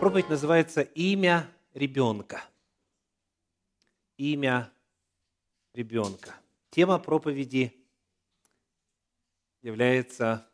проповедь 0.00 0.30
называется 0.30 0.80
«Имя 0.80 1.46
ребенка». 1.74 2.42
Имя 4.16 4.72
ребенка. 5.74 6.34
Тема 6.70 6.98
проповеди 6.98 7.74
является 9.60 10.50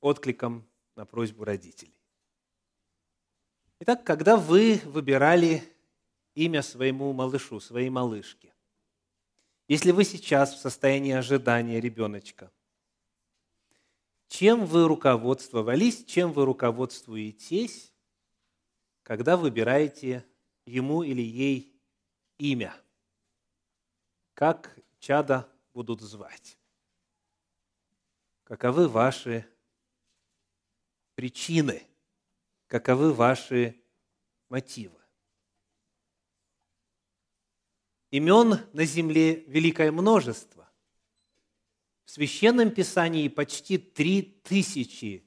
откликом 0.00 0.68
на 0.96 1.06
просьбу 1.06 1.44
родителей. 1.44 1.98
Итак, 3.80 4.04
когда 4.04 4.36
вы 4.36 4.82
выбирали 4.84 5.62
имя 6.34 6.60
своему 6.60 7.14
малышу, 7.14 7.60
своей 7.60 7.88
малышке, 7.88 8.52
если 9.66 9.92
вы 9.92 10.04
сейчас 10.04 10.52
в 10.52 10.58
состоянии 10.58 11.14
ожидания 11.14 11.80
ребеночка, 11.80 12.52
чем 14.28 14.66
вы 14.66 14.86
руководствовались, 14.86 16.04
чем 16.04 16.34
вы 16.34 16.44
руководствуетесь, 16.44 17.94
когда 19.08 19.38
выбираете 19.38 20.22
ему 20.66 21.02
или 21.02 21.22
ей 21.22 21.74
имя? 22.36 22.78
Как 24.34 24.78
чада 24.98 25.50
будут 25.72 26.02
звать? 26.02 26.58
Каковы 28.44 28.86
ваши 28.86 29.48
причины? 31.14 31.86
Каковы 32.66 33.14
ваши 33.14 33.82
мотивы? 34.50 35.00
Имен 38.10 38.60
на 38.74 38.84
земле 38.84 39.36
великое 39.44 39.90
множество. 39.90 40.70
В 42.04 42.10
Священном 42.10 42.70
Писании 42.70 43.28
почти 43.28 43.78
три 43.78 44.20
тысячи 44.20 45.26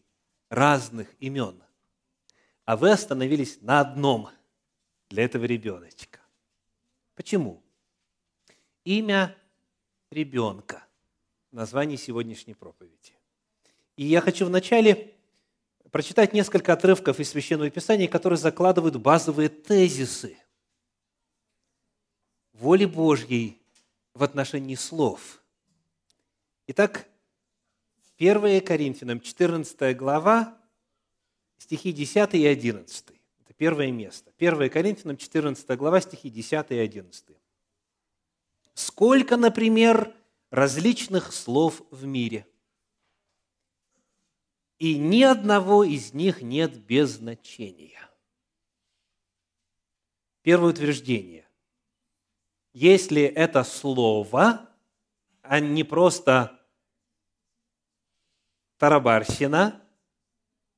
разных 0.50 1.12
имен. 1.20 1.64
А 2.72 2.78
вы 2.78 2.92
остановились 2.92 3.58
на 3.60 3.82
одном 3.82 4.30
для 5.10 5.26
этого 5.26 5.44
ребеночка. 5.44 6.22
Почему? 7.16 7.62
Имя 8.86 9.36
ребенка. 10.10 10.82
Название 11.52 11.98
сегодняшней 11.98 12.54
проповеди. 12.54 13.12
И 13.98 14.06
я 14.06 14.22
хочу 14.22 14.46
вначале 14.46 15.14
прочитать 15.92 16.32
несколько 16.32 16.72
отрывков 16.72 17.20
из 17.20 17.32
Священного 17.32 17.70
Писания, 17.70 18.08
которые 18.08 18.40
закладывают 18.40 18.96
базовые 18.96 19.50
тезисы 19.50 20.38
воли 22.54 22.86
Божьей 22.86 23.62
в 24.14 24.24
отношении 24.24 24.76
слов. 24.76 25.44
Итак, 26.68 27.06
1 28.18 28.62
Коринфянам, 28.62 29.20
14 29.20 29.98
глава, 29.98 30.58
стихи 31.62 31.92
10 31.92 32.34
и 32.34 32.48
11. 32.48 33.06
Это 33.40 33.54
первое 33.54 33.92
место. 33.92 34.34
1 34.40 34.70
Коринфянам, 34.72 35.16
14 35.16 35.78
глава, 35.78 36.02
стихи 36.02 36.32
10 36.32 36.72
и 36.72 36.76
11. 36.76 37.26
«Сколько, 38.74 39.38
например, 39.38 40.16
различных 40.50 41.32
слов 41.32 41.84
в 41.92 42.06
мире, 42.06 42.48
и 44.80 44.98
ни 44.98 45.22
одного 45.22 45.84
из 45.84 46.14
них 46.14 46.42
нет 46.42 46.76
без 46.80 47.12
значения». 47.12 48.10
Первое 50.42 50.72
утверждение. 50.72 51.48
Если 52.74 53.22
это 53.22 53.64
слово, 53.64 54.68
а 55.44 55.60
не 55.60 55.84
просто 55.84 56.60
тарабарщина, 58.78 59.81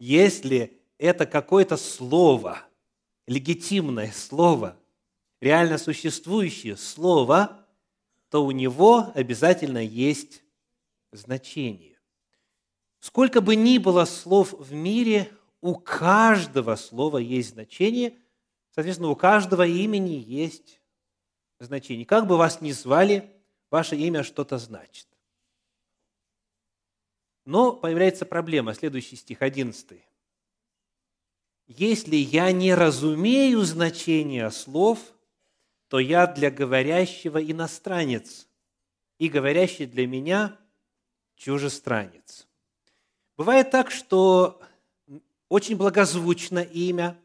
если 0.03 0.81
это 0.97 1.25
какое-то 1.25 1.77
слово, 1.77 2.61
легитимное 3.25 4.11
слово, 4.11 4.77
реально 5.39 5.77
существующее 5.77 6.75
слово, 6.75 7.65
то 8.29 8.45
у 8.45 8.51
него 8.51 9.13
обязательно 9.15 9.77
есть 9.77 10.43
значение. 11.13 11.97
Сколько 12.99 13.39
бы 13.39 13.55
ни 13.55 13.77
было 13.77 14.03
слов 14.03 14.53
в 14.53 14.73
мире, 14.73 15.31
у 15.61 15.75
каждого 15.75 16.75
слова 16.75 17.17
есть 17.17 17.51
значение, 17.51 18.17
соответственно, 18.71 19.09
у 19.09 19.15
каждого 19.15 19.65
имени 19.65 20.21
есть 20.27 20.81
значение. 21.61 22.05
Как 22.05 22.27
бы 22.27 22.35
вас 22.35 22.59
ни 22.59 22.71
звали, 22.71 23.31
ваше 23.71 23.95
имя 23.95 24.23
что-то 24.23 24.57
значит. 24.57 25.07
Но 27.45 27.73
появляется 27.73 28.25
проблема, 28.25 28.73
следующий 28.73 29.15
стих, 29.15 29.41
11. 29.41 30.01
«Если 31.67 32.15
я 32.15 32.51
не 32.51 32.73
разумею 32.73 33.61
значения 33.61 34.49
слов, 34.49 34.99
то 35.87 35.99
я 35.99 36.27
для 36.27 36.49
говорящего 36.51 37.43
иностранец, 37.43 38.47
и 39.17 39.29
говорящий 39.29 39.85
для 39.85 40.07
меня 40.07 40.57
чужестранец». 41.35 42.47
Бывает 43.35 43.71
так, 43.71 43.91
что 43.91 44.61
очень 45.49 45.75
благозвучно 45.75 46.59
имя, 46.59 47.19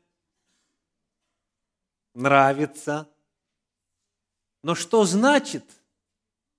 нравится, 2.14 3.08
но 4.62 4.74
что 4.74 5.04
значит, 5.04 5.64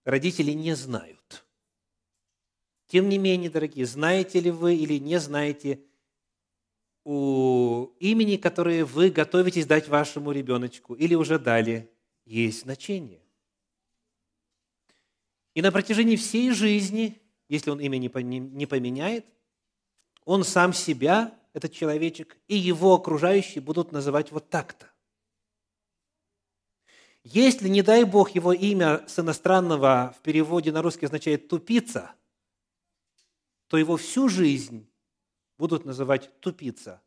родители 0.05 0.51
не 0.51 0.75
знают. 0.75 1.18
Тем 2.89 3.07
не 3.07 3.19
менее, 3.19 3.51
дорогие, 3.51 3.85
знаете 3.85 4.39
ли 4.39 4.49
вы 4.49 4.75
или 4.75 4.97
не 4.97 5.19
знаете 5.19 5.79
у 7.05 7.85
имени, 7.99 8.35
которое 8.35 8.83
вы 8.83 9.11
готовитесь 9.11 9.67
дать 9.67 9.87
вашему 9.87 10.31
ребеночку 10.31 10.95
или 10.95 11.13
уже 11.13 11.37
дали, 11.37 11.91
есть 12.25 12.63
значение. 12.63 13.21
И 15.53 15.61
на 15.61 15.71
протяжении 15.71 16.15
всей 16.15 16.51
жизни, 16.51 17.21
если 17.47 17.69
он 17.69 17.79
имя 17.79 17.97
не 17.97 18.65
поменяет, 18.65 19.25
он 20.25 20.43
сам 20.43 20.73
себя, 20.73 21.37
этот 21.53 21.71
человечек, 21.71 22.37
и 22.47 22.55
его 22.55 22.95
окружающие 22.95 23.61
будут 23.61 23.91
называть 23.91 24.31
вот 24.31 24.49
так-то. 24.49 24.91
Если, 27.23 27.69
не 27.69 27.83
дай 27.83 28.03
Бог, 28.03 28.31
его 28.31 28.51
имя 28.51 29.05
с 29.07 29.19
иностранного 29.19 30.15
в 30.17 30.21
переводе 30.23 30.71
на 30.71 30.81
русский 30.81 31.05
означает 31.05 31.47
«тупица», 31.49 32.15
то 33.69 33.77
его 33.77 33.97
всю 33.97 34.27
жизнь 34.27 34.91
будут 35.57 35.85
называть 35.85 36.37
«тупица» 36.41 37.01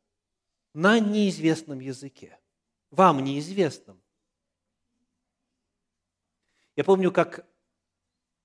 на 0.73 1.01
неизвестном 1.01 1.81
языке, 1.81 2.39
вам 2.91 3.23
неизвестном. 3.23 4.01
Я 6.77 6.85
помню, 6.85 7.11
как 7.11 7.45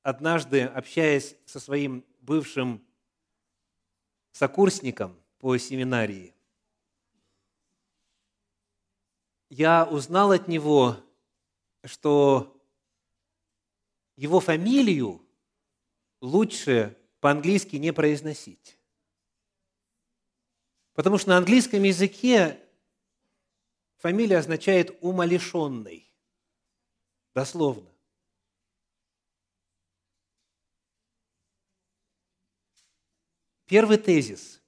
однажды, 0.02 0.64
общаясь 0.64 1.38
со 1.46 1.60
своим 1.60 2.04
бывшим 2.20 2.84
сокурсником 4.32 5.16
по 5.38 5.56
семинарии, 5.58 6.34
я 9.50 9.86
узнал 9.86 10.32
от 10.32 10.48
него, 10.48 10.98
что 11.86 12.60
его 14.16 14.40
фамилию 14.40 15.24
лучше 16.20 16.97
по-английски 17.20 17.76
не 17.78 17.92
произносить. 17.94 18.78
Потому 20.94 21.18
что 21.18 21.30
на 21.30 21.38
английском 21.38 21.84
языке 21.84 22.60
фамилия 23.98 24.38
означает 24.38 24.98
«умалишенный». 25.02 26.12
Дословно. 27.34 27.92
Первый 33.66 33.98
тезис, 33.98 34.62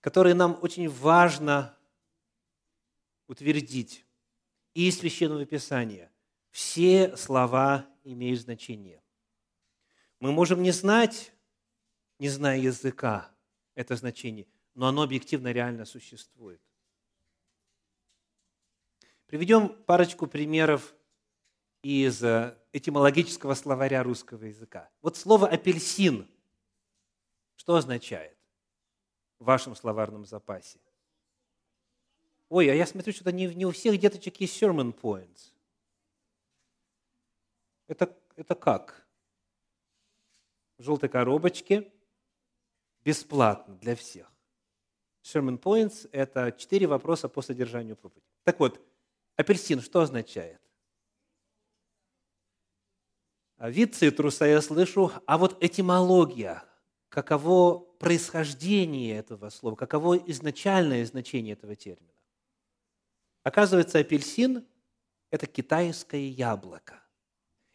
который 0.00 0.34
нам 0.34 0.58
очень 0.62 0.88
важно 0.88 1.78
утвердить 3.26 4.04
из 4.74 4.98
Священного 4.98 5.44
Писания– 5.44 6.10
все 6.50 7.16
слова 7.16 7.86
имеют 8.04 8.40
значение. 8.40 9.02
Мы 10.18 10.32
можем 10.32 10.62
не 10.62 10.72
знать, 10.72 11.32
не 12.18 12.28
зная 12.28 12.58
языка, 12.58 13.30
это 13.74 13.96
значение, 13.96 14.46
но 14.74 14.86
оно 14.86 15.02
объективно 15.02 15.52
реально 15.52 15.84
существует. 15.84 16.60
Приведем 19.26 19.68
парочку 19.68 20.26
примеров 20.26 20.94
из 21.82 22.22
э, 22.24 22.56
этимологического 22.72 23.54
словаря 23.54 24.02
русского 24.02 24.44
языка. 24.44 24.90
Вот 25.02 25.16
слово 25.16 25.48
«апельсин» 25.48 26.26
что 27.58 27.74
означает 27.74 28.38
в 29.38 29.44
вашем 29.44 29.76
словарном 29.76 30.24
запасе? 30.24 30.80
Ой, 32.48 32.70
а 32.70 32.74
я 32.74 32.86
смотрю, 32.86 33.12
что 33.12 33.30
не, 33.30 33.46
не 33.54 33.66
у 33.66 33.72
всех 33.72 33.98
деточек 33.98 34.40
есть 34.40 34.62
sermon 34.62 34.98
points. 34.98 35.52
Это, 37.88 38.16
это 38.36 38.54
как? 38.54 39.06
В 40.78 40.82
желтой 40.82 41.10
коробочке, 41.10 41.92
бесплатно 43.08 43.74
для 43.76 43.96
всех. 43.96 44.30
Sermon 45.22 45.58
Points– 45.58 46.10
это 46.12 46.52
четыре 46.52 46.86
вопроса 46.86 47.30
по 47.30 47.40
содержанию 47.40 47.96
проповеди. 47.96 48.26
Так 48.44 48.60
вот, 48.60 48.78
апельсин 49.34 49.80
что 49.80 50.02
означает? 50.02 50.60
А 53.56 53.70
вид 53.70 53.94
цитруса 53.94 54.44
я 54.44 54.60
слышу, 54.60 55.10
а 55.26 55.38
вот 55.38 55.56
этимология, 55.64 56.62
каково 57.08 57.78
происхождение 57.98 59.16
этого 59.16 59.48
слова, 59.48 59.74
каково 59.74 60.18
изначальное 60.30 61.06
значение 61.06 61.54
этого 61.54 61.74
термина. 61.74 62.12
Оказывается, 63.42 64.00
апельсин– 64.00 64.66
это 65.30 65.46
китайское 65.46 66.28
яблоко. 66.28 67.02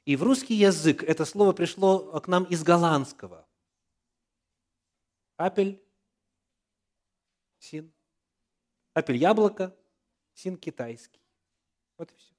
И 0.05 0.15
в 0.15 0.21
русский 0.21 0.53
язык 0.53 1.01
это 1.01 1.25
слово 1.25 1.53
пришло 1.53 2.19
к 2.21 2.27
нам 2.27 2.43
из 2.43 2.61
голландского. 2.61 3.47
Апель, 5.37 5.81
син. 7.59 7.91
Апель– 8.93 9.17
яблоко, 9.17 9.75
син– 10.33 10.57
китайский. 10.57 11.21
Вот 11.97 12.11
и 12.11 12.15
все. 12.15 12.33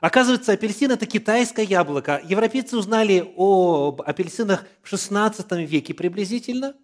Оказывается, 0.00 0.52
апельсин– 0.52 0.90
это 0.92 1.06
китайское 1.06 1.64
яблоко. 1.64 2.20
Европейцы 2.24 2.76
узнали 2.76 3.32
об 3.36 4.02
апельсинах 4.02 4.66
в 4.82 4.92
XVI 4.92 5.64
веке 5.64 5.94
приблизительно. 5.94 6.76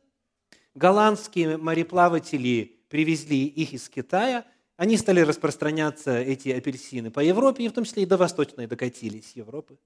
Голландские 0.75 1.57
мореплаватели 1.57 2.81
привезли 2.89 3.47
их 3.47 3.73
из 3.73 3.89
Китая. 3.89 4.47
Они 4.77 4.97
стали 4.97 5.21
распространяться, 5.21 6.19
эти 6.19 6.51
апельсины, 6.51 7.11
по 7.11 7.21
Европе, 7.21 7.65
и 7.65 7.69
в 7.69 7.73
том 7.73 7.85
числе 7.85 8.05
и 8.05 8.07
до 8.07 8.17
Восточной 8.17 8.69
докатились 8.69 9.33
Европы. 9.35 9.79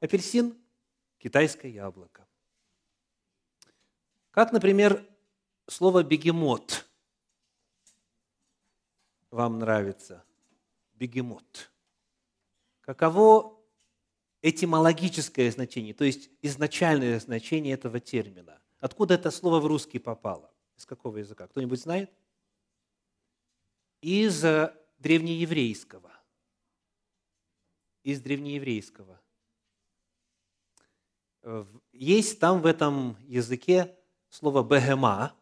Апельсин– 0.00 0.56
китайское 1.18 1.70
яблоко. 1.70 2.21
Как, 4.32 4.50
например, 4.50 5.06
слово 5.68 6.02
«бегемот» 6.02 6.88
вам 9.30 9.58
нравится? 9.58 10.24
Бегемот– 10.94 11.70
каково 12.80 13.60
этимологическое 14.40 15.50
значение, 15.50 15.92
то 15.92 16.04
есть 16.04 16.30
изначальное 16.40 17.20
значение 17.20 17.74
этого 17.74 18.00
термина. 18.00 18.60
Откуда 18.80 19.14
это 19.14 19.30
слово 19.30 19.60
в 19.60 19.66
русский 19.66 19.98
попало? 19.98 20.50
Из 20.76 20.86
какого 20.86 21.18
языка? 21.18 21.46
Кто-нибудь 21.46 21.80
знает? 21.80 22.10
Из 24.00 24.42
э, 24.44 24.74
древнееврейского. 24.98 26.10
Из 28.02 28.20
древнееврейского. 28.20 29.20
Есть 31.92 32.40
там 32.40 32.62
в 32.62 32.66
этом 32.66 33.16
языке 33.26 33.96
слово 34.32 34.62
«бегема». 34.64 35.34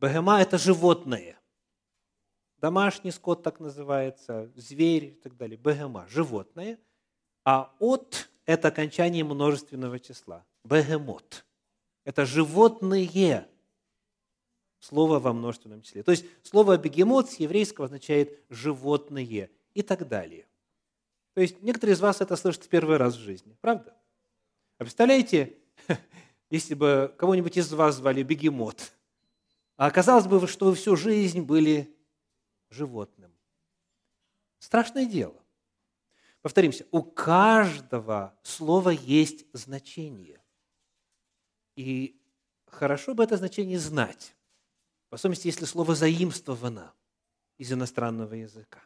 Бегема– 0.00 0.40
это 0.42 0.58
животное. 0.58 1.38
Домашний 2.58 3.12
скот 3.12 3.42
так 3.42 3.60
называется, 3.60 4.50
зверь 4.56 5.04
и 5.04 5.10
так 5.12 5.36
далее, 5.36 5.56
бегема, 5.56 6.06
животное. 6.08 6.78
А 7.44 7.72
от– 7.78 8.28
это 8.46 8.68
окончание 8.68 9.24
множественного 9.24 10.00
числа. 10.00 10.44
Бегемот– 10.64 11.46
это 12.04 12.26
животные, 12.26 13.48
слово 14.80 15.20
во 15.20 15.32
множественном 15.32 15.82
числе. 15.82 16.02
То 16.02 16.10
есть 16.10 16.26
слово 16.42 16.78
бегемот 16.78 17.30
с 17.30 17.36
еврейского 17.36 17.86
означает 17.86 18.42
животные 18.48 19.50
и 19.74 19.82
так 19.82 20.08
далее. 20.08 20.46
То 21.34 21.40
есть 21.40 21.62
некоторые 21.62 21.94
из 21.94 22.00
вас 22.00 22.20
это 22.20 22.34
слышат 22.34 22.64
в 22.64 22.68
первый 22.68 22.96
раз 22.96 23.14
в 23.14 23.20
жизни, 23.20 23.56
правда? 23.60 23.96
А 24.78 24.84
представляете, 24.84 25.58
если 26.50 26.74
бы 26.74 27.14
кого-нибудь 27.18 27.56
из 27.56 27.72
вас 27.72 27.96
звали 27.96 28.22
бегемот, 28.22 28.92
а 29.76 29.86
оказалось 29.86 30.26
бы, 30.26 30.46
что 30.46 30.66
вы 30.66 30.74
всю 30.74 30.96
жизнь 30.96 31.42
были 31.42 31.94
животным. 32.70 33.32
Страшное 34.58 35.06
дело. 35.06 35.40
Повторимся, 36.42 36.86
у 36.90 37.02
каждого 37.02 38.36
слова 38.42 38.90
есть 38.90 39.46
значение. 39.52 40.42
И 41.76 42.20
хорошо 42.66 43.14
бы 43.14 43.22
это 43.22 43.36
значение 43.36 43.78
знать, 43.78 44.34
в 45.10 45.14
особенности, 45.14 45.46
если 45.46 45.64
слово 45.64 45.94
заимствовано 45.94 46.92
из 47.56 47.72
иностранного 47.72 48.34
языка. 48.34 48.82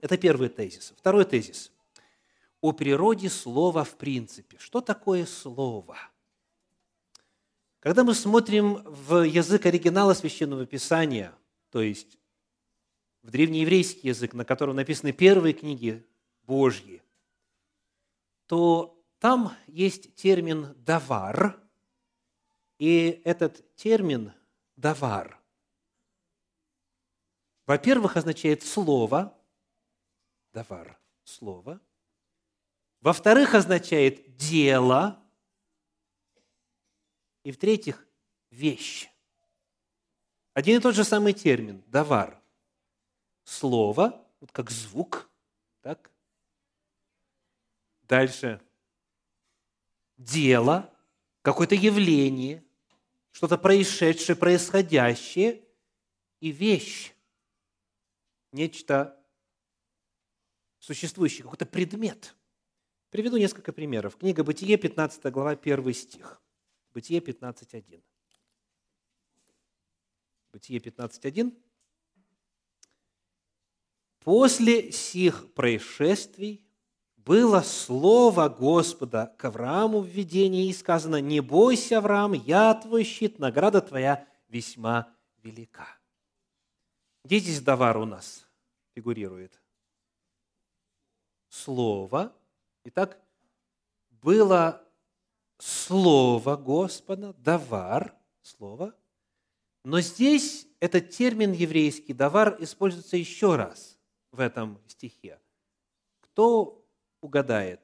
Это 0.00 0.16
первый 0.16 0.48
тезис. 0.48 0.92
Второй 0.96 1.24
тезис. 1.24 1.72
О 2.60 2.72
природе 2.72 3.28
слова 3.28 3.84
в 3.84 3.96
принципе. 3.96 4.58
Что 4.58 4.80
такое 4.80 5.26
слово? 5.26 5.96
Когда 7.80 8.04
мы 8.04 8.14
смотрим 8.14 8.82
в 8.84 9.26
язык 9.26 9.66
оригинала 9.66 10.14
Священного 10.14 10.66
Писания, 10.66 11.34
то 11.70 11.80
есть 11.82 12.18
в 13.22 13.30
древнееврейский 13.30 14.08
язык, 14.08 14.34
на 14.34 14.44
котором 14.44 14.76
написаны 14.76 15.12
первые 15.12 15.54
книги 15.54 16.06
Божьи, 16.42 17.02
то 18.46 19.02
там 19.18 19.52
есть 19.66 20.14
термин 20.14 20.74
«давар», 20.78 21.58
и 22.78 23.20
этот 23.24 23.74
термин 23.76 24.32
«давар» 24.76 25.40
во-первых, 27.70 28.16
означает 28.16 28.64
«слово», 28.64 29.32
«давар»– 30.52 30.98
«слово», 31.22 31.80
во-вторых, 33.00 33.54
означает 33.54 34.36
«дело», 34.36 35.19
и 37.44 37.52
в-третьих, 37.52 38.06
«вещь». 38.50 39.08
Один 40.52 40.78
и 40.78 40.80
тот 40.80 40.94
же 40.94 41.04
самый 41.04 41.32
термин– 41.32 41.82
«давар» 41.86 42.40
слово, 43.44 44.26
вот 44.40 44.52
как 44.52 44.70
звук, 44.70 45.30
так? 45.80 46.10
Дальше 48.02 48.60
дело, 50.16 50.92
какое-то 51.42 51.74
явление, 51.74 52.64
что-то 53.30 53.56
происшедшее, 53.58 54.36
происходящее, 54.36 55.64
и 56.40 56.50
вещь, 56.50 57.12
нечто 58.52 59.16
существующее, 60.78 61.44
какой-то 61.44 61.66
предмет. 61.66 62.34
Приведу 63.10 63.36
несколько 63.36 63.72
примеров. 63.72 64.16
Книга 64.16 64.42
Бытие, 64.42 64.76
15 64.76 65.24
глава, 65.32 65.50
1 65.50 65.92
стих. 65.92 66.40
Бытие 66.92 67.20
15.1. 67.20 68.02
Бытие 70.52 70.80
15.1. 70.80 71.56
После 74.20 74.92
сих 74.92 75.54
происшествий 75.54 76.66
было 77.16 77.60
слово 77.62 78.48
Господа 78.48 79.34
к 79.38 79.44
Аврааму 79.44 80.00
в 80.00 80.06
видении, 80.06 80.68
и 80.68 80.72
сказано, 80.72 81.20
«Не 81.20 81.40
бойся, 81.40 81.98
Авраам, 81.98 82.32
я 82.32 82.74
твой 82.74 83.04
щит, 83.04 83.38
награда 83.38 83.80
твоя 83.80 84.26
весьма 84.48 85.14
велика». 85.42 85.86
Где 87.24 87.38
здесь 87.38 87.60
давар 87.60 87.98
у 87.98 88.04
нас 88.04 88.46
фигурирует? 88.94 89.60
Слово. 91.48 92.34
Итак, 92.84 93.20
было 94.10 94.84
слово 95.60 96.56
Господа, 96.56 97.32
давар, 97.34 98.16
слово. 98.42 98.94
Но 99.84 100.00
здесь 100.00 100.66
этот 100.80 101.10
термин 101.10 101.52
еврейский 101.52 102.12
давар 102.12 102.56
используется 102.60 103.16
еще 103.16 103.56
раз 103.56 103.98
в 104.30 104.40
этом 104.40 104.80
стихе. 104.88 105.40
Кто 106.20 106.84
угадает? 107.20 107.80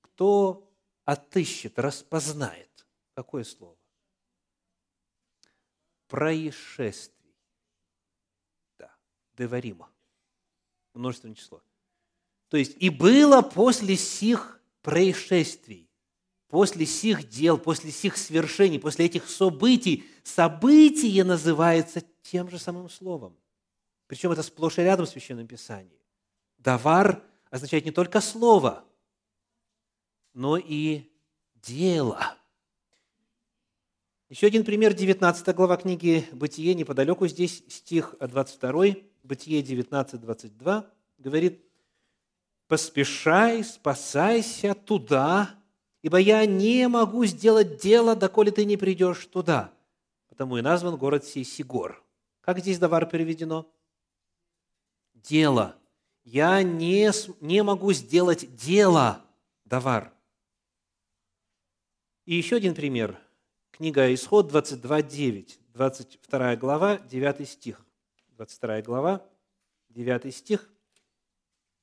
Кто 0.00 0.72
отыщет, 1.04 1.78
распознает? 1.78 2.86
Какое 3.14 3.44
слово? 3.44 3.76
Происшествий. 6.08 7.34
Да, 8.78 8.94
деварима. 9.36 9.90
Множественное 10.94 11.34
число. 11.34 11.62
То 12.48 12.56
есть, 12.56 12.76
и 12.78 12.90
было 12.90 13.42
после 13.42 13.96
сих 13.96 14.60
происшествий, 14.82 15.85
после 16.56 16.86
сих 16.86 17.28
дел, 17.28 17.58
после 17.58 17.90
сих 17.90 18.16
свершений, 18.16 18.78
после 18.78 19.06
этих 19.06 19.28
событий, 19.28 20.04
событие 20.24 21.22
называется 21.22 22.02
тем 22.22 22.50
же 22.50 22.58
самым 22.58 22.88
словом– 22.88 23.36
причем 24.06 24.32
это 24.32 24.42
сплошь 24.42 24.78
и 24.78 24.82
рядом 24.82 25.06
в 25.06 25.08
Священном 25.08 25.46
Писании. 25.46 26.00
Давар 26.58 27.22
означает 27.50 27.84
не 27.84 27.90
только 27.90 28.20
слово, 28.20 28.84
но 30.32 30.56
и 30.56 31.10
дело. 31.54 32.36
Еще 34.28 34.46
один 34.46 34.64
пример, 34.64 34.92
19 34.92 35.54
глава 35.54 35.76
книги 35.76 36.26
«Бытие», 36.32 36.74
неподалеку 36.74 37.26
здесь 37.28 37.62
стих 37.68 38.14
22, 38.20 38.96
«Бытие 39.22 39.62
19, 39.62 40.20
22», 40.20 40.90
говорит, 41.18 41.64
«Поспешай, 42.66 43.62
спасайся 43.62 44.74
туда, 44.74 45.54
ибо 46.06 46.18
я 46.18 46.46
не 46.46 46.88
могу 46.88 47.24
сделать 47.24 47.82
дело, 47.82 48.14
доколе 48.14 48.50
ты 48.50 48.64
не 48.64 48.76
придешь 48.76 49.26
туда» 49.26 49.72
потому 50.36 50.58
и 50.58 50.60
назван 50.60 50.98
город 50.98 51.24
сей 51.24 51.44
Сигор. 51.44 52.04
Как 52.42 52.58
здесь 52.58 52.78
давар 52.78 53.06
переведено? 53.06 53.66
Дело. 55.14 55.76
Я 56.24 56.62
не, 56.62 57.10
не 57.40 57.62
могу 57.62 57.94
сделать 57.94 58.54
дело, 58.54 59.24
давар. 59.64 60.12
И 62.26 62.34
еще 62.34 62.56
один 62.56 62.74
пример. 62.74 63.18
Книга 63.70 64.12
Исход 64.12 64.52
22.9, 64.52 65.58
22 65.72 66.56
глава, 66.56 66.98
9 66.98 67.48
стих. 67.48 67.80
22 68.32 68.82
глава, 68.82 69.26
9 69.88 70.34
стих. 70.34 70.68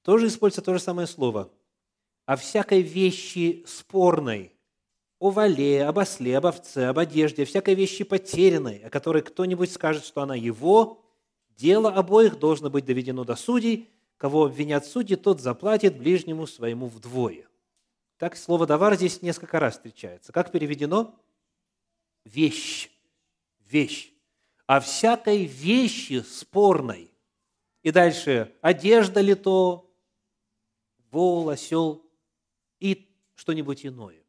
Тоже 0.03 0.27
используется 0.27 0.62
то 0.62 0.74
же 0.75 0.80
самое 0.80 1.08
слово. 1.08 1.51
«О 2.25 2.36
всякой 2.36 2.82
вещи 2.82 3.63
спорной, 3.68 4.53
о 5.20 5.30
вале, 5.30 5.86
об 5.86 5.98
осле, 5.98 6.38
об 6.38 6.46
овце, 6.46 6.86
об 6.86 7.00
одежде, 7.00 7.44
о 7.44 7.46
всякой 7.46 7.75
вещи 7.75 8.03
потерянной, 8.03 8.80
о 8.80 8.89
которой 8.89 9.22
кто-нибудь 9.22 9.72
скажет, 9.72 10.06
что 10.06 10.22
она 10.22 10.36
его, 10.36 11.06
дело 11.50 11.89
обоих 11.89 12.39
должно 12.39 12.70
быть 12.70 12.86
доведено 12.86 13.24
до 13.24 13.36
судей, 13.36 13.89
кого 14.18 14.46
обвинят 14.46 14.86
судьи, 14.86 15.15
тот 15.15 15.42
заплатит 15.42 15.98
ближнему 15.98 16.48
своему 16.48 16.88
вдвое». 16.88 17.48
Так 18.18 18.38
слово 18.38 18.65
«давар» 18.65 18.96
здесь 18.96 19.22
несколько 19.22 19.60
раз 19.60 19.74
встречается. 19.74 20.32
Как 20.32 20.51
переведено? 20.51 21.20
Вещь. 22.24 22.89
Вещь. 23.60 24.13
О 24.65 24.80
всякой 24.80 25.44
вещи 25.44 26.22
спорной. 26.22 27.12
И 27.82 27.92
дальше, 27.92 28.56
одежда 28.62 29.20
ли 29.20 29.36
то, 29.36 29.94
вол, 31.12 31.50
осел 31.50 32.03
что-нибудь 33.44 33.86
иное. 33.86 34.24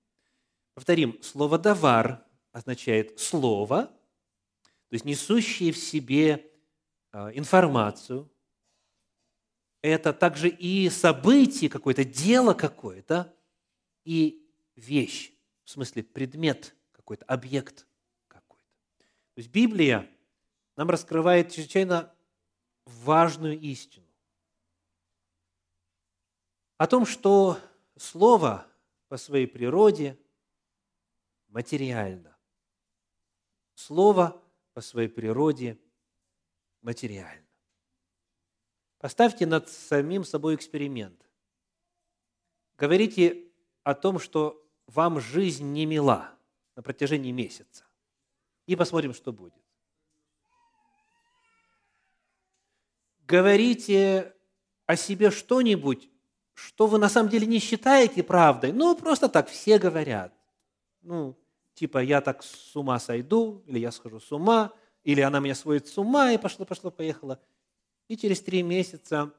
Повторим, 0.74 1.22
слово 1.22 1.56
«давар» 1.56 2.26
означает 2.50 3.20
«слово», 3.20 3.86
то 3.86 4.92
есть 4.92 5.04
несущее 5.04 5.72
в 5.72 5.78
себе 5.78 6.50
а, 7.12 7.30
информацию. 7.30 8.28
Это 9.82 10.12
также 10.12 10.48
и 10.48 10.90
событие 10.90 11.70
какое-то, 11.70 12.04
дело 12.04 12.54
какое-то, 12.54 13.32
и 14.04 14.44
вещь, 14.74 15.32
в 15.62 15.70
смысле 15.70 16.02
предмет 16.02 16.74
какой-то, 16.90 17.24
объект 17.26 17.86
какой-то. 18.26 18.66
То 18.98 19.38
есть 19.38 19.50
Библия 19.50 20.10
нам 20.74 20.90
раскрывает 20.90 21.52
чрезвычайно 21.52 22.12
важную 22.84 23.60
истину 23.60 24.08
о 26.78 26.88
том, 26.88 27.06
что 27.06 27.60
Слово 27.96 28.66
по 29.14 29.18
своей 29.18 29.46
природе 29.46 30.18
материально. 31.46 32.36
Слово 33.76 34.42
по 34.72 34.80
своей 34.80 35.06
природе 35.06 35.78
материально. 36.82 37.46
Поставьте 38.98 39.46
над 39.46 39.68
самим 39.68 40.24
собой 40.24 40.56
эксперимент. 40.56 41.30
Говорите 42.76 43.52
о 43.84 43.94
том, 43.94 44.18
что 44.18 44.68
вам 44.88 45.20
жизнь 45.20 45.66
не 45.70 45.86
мила 45.86 46.36
на 46.74 46.82
протяжении 46.82 47.30
месяца. 47.30 47.84
И 48.66 48.74
посмотрим, 48.74 49.14
что 49.14 49.32
будет. 49.32 49.62
Говорите 53.28 54.34
о 54.86 54.96
себе 54.96 55.30
что-нибудь, 55.30 56.10
что 56.54 56.86
вы 56.86 56.98
на 56.98 57.08
самом 57.08 57.28
деле 57.28 57.46
не 57.46 57.58
считаете 57.58 58.22
правдой, 58.22 58.72
ну, 58.72 58.96
просто 58.96 59.28
так 59.28 59.48
все 59.48 59.78
говорят. 59.78 60.32
Ну, 61.02 61.36
типа, 61.74 61.98
я 61.98 62.20
так 62.20 62.42
с 62.42 62.74
ума 62.76 62.98
сойду, 62.98 63.62
или 63.66 63.80
я 63.80 63.90
схожу 63.90 64.20
с 64.20 64.32
ума, 64.32 64.72
или 65.02 65.20
она 65.20 65.40
меня 65.40 65.54
сводит 65.54 65.88
с 65.88 65.98
ума, 65.98 66.32
и 66.32 66.38
пошло, 66.38 66.64
пошло, 66.64 66.90
поехало. 66.90 67.40
И 68.08 68.16
через 68.16 68.40
три 68.40 68.62
месяца 68.62 69.32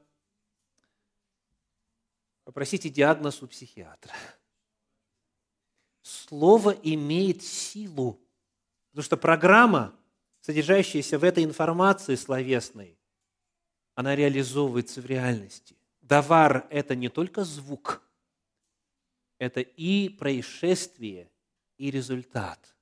попросите 2.44 2.88
диагноз 2.88 3.42
у 3.42 3.48
психиатра. 3.48 4.12
Слово 6.02 6.70
имеет 6.70 7.42
силу, 7.42 8.20
потому 8.90 9.02
что 9.02 9.16
программа, 9.16 9.92
содержащаяся 10.40 11.18
в 11.18 11.24
этой 11.24 11.42
информации 11.42 12.14
словесной, 12.14 12.96
она 13.94 14.14
реализовывается 14.14 15.00
в 15.00 15.06
реальности. 15.06 15.76
Давар– 16.08 16.68
это 16.70 16.94
не 16.94 17.08
только 17.08 17.42
звук, 17.42 18.00
это 19.38 19.60
и 19.60 20.08
происшествие, 20.08 21.32
и 21.78 21.90
результат. 21.90 22.76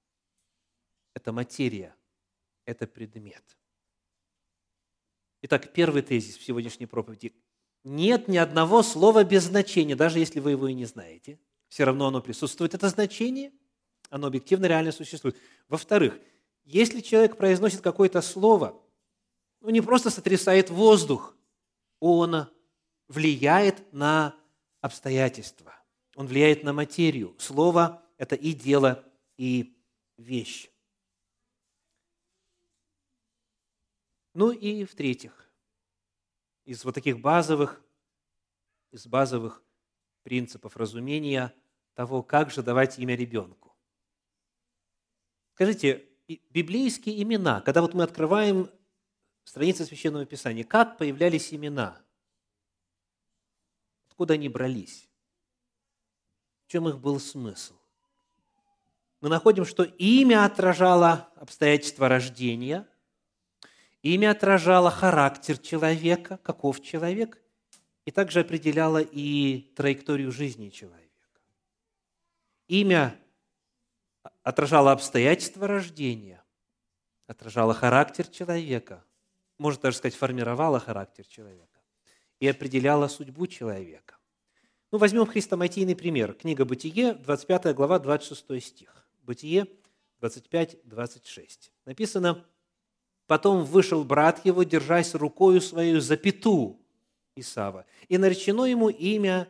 Это 1.14 1.33
материя, 1.33 1.97
это 2.66 2.87
предмет. 2.87 3.43
Итак, 5.40 5.73
первый 5.73 6.02
тезис 6.02 6.37
в 6.37 6.45
сегодняшней 6.45 6.85
проповеди. 6.85 7.35
Нет 7.83 8.28
ни 8.28 8.37
одного 8.37 8.83
слова 8.83 9.25
без 9.25 9.45
значения, 9.45 9.97
даже 9.97 10.19
если 10.19 10.40
вы 10.40 10.50
его 10.50 10.69
и 10.69 10.75
не 10.75 10.85
знаете. 10.85 11.38
Все 11.69 11.85
равно 11.85 12.09
оно 12.09 12.21
присутствует. 12.21 12.75
Это 12.75 12.90
значение, 12.90 13.52
оно 14.11 14.26
объективно 14.26 14.66
реально 14.66 14.93
существует. 14.93 15.37
Во-вторых, 15.69 16.19
если 16.64 17.00
человек 17.00 17.38
произносит 17.38 17.81
какое-то 17.81 18.21
слово, 18.21 18.78
ну 19.61 19.71
не 19.71 19.81
просто 19.81 20.11
сотрясает 20.11 20.69
воздух, 20.69 21.35
он 22.00 22.49
влияет 23.09 23.93
на 23.93 24.37
обстоятельства, 24.81 25.75
он 26.15 26.27
влияет 26.27 26.63
на 26.63 26.73
материю. 26.73 27.35
Слово– 27.39 28.03
это 28.19 28.35
и 28.35 28.53
дело, 28.53 29.05
и 29.37 29.77
вещь. 30.17 30.71
Ну 34.33 34.51
и 34.51 34.85
в-третьих, 34.85 35.49
из 36.65 36.85
вот 36.85 36.95
таких 36.95 37.21
базовых, 37.21 37.81
из 38.91 39.07
базовых 39.07 39.63
принципов 40.23 40.77
разумения 40.77 41.55
того, 41.95 42.23
как 42.23 42.51
же 42.51 42.63
давать 42.63 42.99
имя 42.99 43.15
ребенку. 43.15 43.77
Скажите, 45.55 46.09
библейские 46.51 47.23
имена, 47.23 47.61
когда 47.61 47.81
вот 47.81 47.95
мы 47.95 48.03
открываем 48.03 48.69
страницы 49.45 49.85
Священного 49.85 50.27
Писания, 50.27 50.65
как 50.65 50.99
появлялись 50.99 51.53
имена– 51.53 52.01
Откуда 54.14 54.35
они 54.35 54.49
брались? 54.49 55.09
В 56.66 56.71
чем 56.71 56.88
их 56.88 57.00
был 57.00 57.18
смысл? 57.18 57.75
Мы 59.21 59.28
находим, 59.28 59.64
что 59.64 59.83
имя 59.83 60.44
отражало 60.44 61.28
обстоятельства 61.35 62.09
рождения, 62.09 62.87
имя 64.02 64.30
отражало 64.30 64.92
характер 64.92 65.59
человека, 65.59 66.38
каков 66.44 66.80
человек, 66.80 67.42
и 68.04 68.12
также 68.12 68.38
определяло 68.38 69.02
и 69.02 69.73
траекторию 69.75 70.30
жизни 70.30 70.68
человека. 70.68 71.11
Имя 72.68 73.21
отражало 74.44 74.92
обстоятельства 74.92 75.66
рождения, 75.66 76.40
отражало 77.26 77.75
характер 77.75 78.28
человека, 78.28 79.04
можно 79.59 79.83
даже 79.83 79.97
сказать, 79.97 80.14
формировало 80.14 80.78
характер 80.78 81.26
человека 81.26 81.74
и 82.41 82.49
определяла 82.49 83.09
судьбу 83.09 83.47
человека. 83.47 84.17
Ну, 84.91 84.99
возьмем 84.99 85.26
хрестоматийный 85.26 85.97
пример. 85.97 86.35
Книга 86.35 86.64
Бытие, 86.64 87.14
25 87.14 87.75
глава, 87.75 87.99
26 87.99 88.64
стих. 88.64 89.09
Бытие 89.23 89.67
25, 90.21 90.79
26. 90.85 91.73
Написано, 91.85 92.45
«Потом 93.26 93.64
вышел 93.64 94.05
брат 94.05 94.45
его, 94.45 94.62
держась 94.62 95.14
рукою 95.14 95.61
свою 95.61 96.00
за 96.00 96.17
пету 96.17 96.81
Исава, 97.37 97.87
и 98.09 98.19
наречено 98.19 98.64
ему 98.64 98.88
имя 98.88 99.49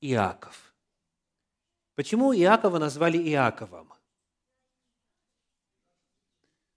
Иаков». 0.00 0.74
Почему 1.94 2.34
Иакова 2.34 2.78
назвали 2.78 3.18
Иаковом? 3.18 3.92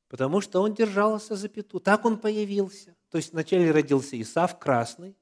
Потому 0.10 0.41
что 0.41 0.62
он 0.62 0.74
держался 0.75 1.36
за 1.36 1.50
пету. 1.50 1.79
Так 1.79 2.05
он 2.05 2.19
появился. 2.19 2.95
То 3.10 3.17
есть 3.17 3.31
вначале 3.31 3.72
родился 3.72 4.22
Исав 4.22 4.60
красный, 4.60 5.17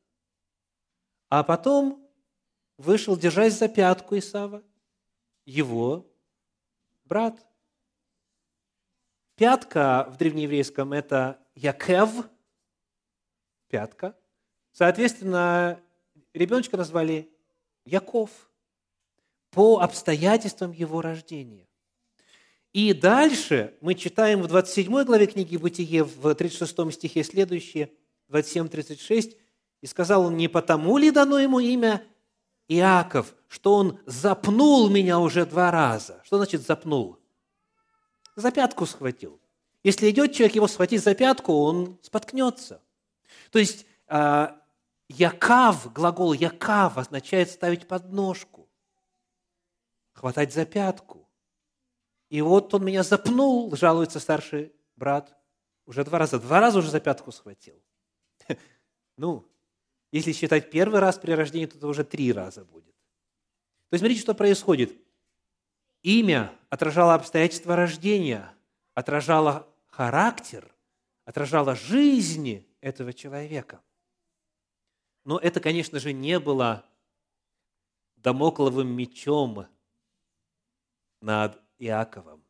а 1.31 1.43
потом 1.43 2.05
вышел, 2.77 3.15
держась 3.15 3.57
за 3.57 3.69
пятку 3.69 4.17
Исава, 4.17 4.61
его 5.45 6.05
брат. 7.05 7.39
Пятка 9.35 10.09
в 10.11 10.17
древнееврейском– 10.17 10.91
это 10.93 11.39
Якев, 11.55 12.27
пятка. 13.69 14.13
Соответственно, 14.73 15.79
ребеночка 16.33 16.75
назвали 16.75 17.31
Яков 17.85 18.51
по 19.51 19.79
обстоятельствам 19.79 20.73
его 20.73 20.99
рождения. 20.99 21.65
И 22.73 22.91
дальше 22.93 23.77
мы 23.79 23.95
читаем 23.95 24.41
в 24.41 24.47
27 24.47 25.05
главе 25.05 25.27
книги 25.27 25.55
Бытие, 25.55 26.03
в 26.03 26.35
36 26.35 26.91
стихе 26.91 27.23
следующее, 27.23 27.89
27-36, 28.27 29.37
и 29.81 29.87
сказал 29.87 30.25
он, 30.25 30.37
не 30.37 30.47
потому 30.47 30.97
ли 30.97 31.11
дано 31.11 31.39
ему 31.39 31.59
имя 31.59 32.03
Иаков, 32.67 33.35
что 33.47 33.75
он 33.75 33.99
запнул 34.05 34.89
меня 34.89 35.19
уже 35.19 35.45
два 35.45 35.71
раза. 35.71 36.21
Что 36.23 36.37
значит 36.37 36.61
запнул? 36.61 37.19
За 38.35 38.51
пятку 38.51 38.85
схватил. 38.85 39.41
Если 39.83 40.09
идет 40.09 40.33
человек, 40.33 40.55
его 40.55 40.67
схватить 40.67 41.03
за 41.03 41.15
пятку, 41.15 41.53
он 41.53 41.99
споткнется. 42.01 42.81
То 43.49 43.59
есть 43.59 43.85
а, 44.07 44.61
якав, 45.09 45.91
глагол 45.93 46.33
якав 46.33 46.97
означает 46.97 47.49
ставить 47.49 47.87
подножку, 47.87 48.69
хватать 50.13 50.53
за 50.53 50.65
пятку. 50.65 51.27
И 52.29 52.41
вот 52.41 52.73
он 52.73 52.85
меня 52.85 53.03
запнул, 53.03 53.75
жалуется 53.75 54.19
старший 54.19 54.71
брат, 54.95 55.35
уже 55.85 56.05
два 56.05 56.19
раза, 56.19 56.39
два 56.39 56.61
раза 56.61 56.79
уже 56.79 56.89
за 56.89 56.99
пятку 56.99 57.31
схватил. 57.31 57.81
Ну, 59.17 59.45
если 60.11 60.33
считать 60.33 60.69
первый 60.69 60.99
раз 60.99 61.17
при 61.17 61.31
рождении, 61.31 61.67
то 61.67 61.77
это 61.77 61.87
уже 61.87 62.03
три 62.03 62.31
раза 62.33 62.65
будет. 62.65 62.93
То 63.89 63.95
есть 63.95 64.01
смотрите, 64.01 64.21
что 64.21 64.33
происходит. 64.33 64.97
Имя 66.01 66.53
отражало 66.69 67.13
обстоятельства 67.13 67.75
рождения, 67.75 68.53
отражало 68.93 69.67
характер, 69.87 70.73
отражало 71.25 71.75
жизнь 71.75 72.65
этого 72.81 73.13
человека. 73.13 73.81
Но 75.23 75.37
это, 75.37 75.59
конечно 75.59 75.99
же, 75.99 76.13
не 76.13 76.39
было 76.39 76.85
домокловым 78.17 78.87
мечом 78.87 79.67
над 81.21 81.61
Иаковом. 81.77 82.43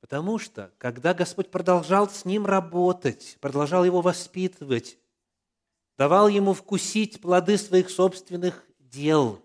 Потому 0.00 0.38
что, 0.38 0.72
когда 0.78 1.14
Господь 1.14 1.50
продолжал 1.50 2.10
с 2.10 2.24
ним 2.24 2.44
работать, 2.44 3.38
продолжал 3.40 3.84
его 3.84 4.00
воспитывать, 4.00 4.98
давал 5.96 6.28
ему 6.28 6.54
вкусить 6.54 7.20
плоды 7.20 7.58
своих 7.58 7.90
собственных 7.90 8.66
дел 8.78 9.42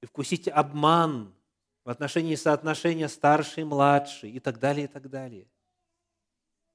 и 0.00 0.06
вкусить 0.06 0.48
обман 0.48 1.34
в 1.84 1.90
отношении 1.90 2.34
соотношения 2.34 3.08
старший-младший 3.08 4.30
и 4.30 4.40
так 4.40 4.58
далее, 4.58 4.84
и 4.84 4.88
так 4.88 5.08
далее. 5.10 5.48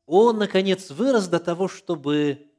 Он, 0.06 0.38
наконец, 0.38 0.90
вырос 0.90 1.28
до 1.28 1.40
того, 1.40 1.68
чтобы, 1.68 2.50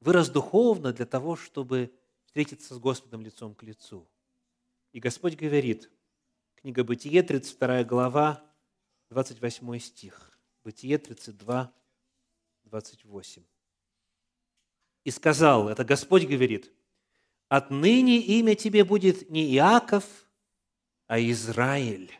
вырос 0.00 0.28
духовно 0.28 0.92
для 0.92 1.06
того, 1.06 1.36
чтобы 1.36 1.92
встретиться 2.26 2.74
с 2.74 2.78
Господом 2.78 3.22
лицом 3.22 3.54
к 3.54 3.62
лицу. 3.62 4.08
И 4.92 4.98
Господь 4.98 5.36
говорит, 5.36 5.90
книга 6.56 6.82
Бытие, 6.82 7.22
32 7.22 7.84
глава, 7.84 8.42
28 9.10 9.78
стих. 9.78 10.38
Бытие 10.62 10.98
32, 10.98 11.72
28. 12.64 13.49
«И 15.10 15.12
сказал, 15.12 15.68
это 15.68 15.84
Господь 15.84 16.24
говорит, 16.24 16.70
«Отныне 17.48 18.18
имя 18.18 18.54
тебе 18.54 18.84
будет 18.84 19.28
не 19.28 19.52
Иаков, 19.56 20.04
а 21.08 21.18
Израиль, 21.18 22.12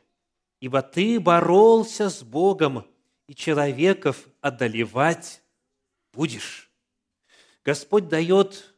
ибо 0.58 0.82
ты 0.82 1.20
боролся 1.20 2.10
с 2.10 2.24
Богом, 2.24 2.84
и 3.28 3.36
человеков 3.36 4.26
одолевать 4.40 5.40
будешь». 6.12 6.68
Господь 7.64 8.08
дает 8.08 8.74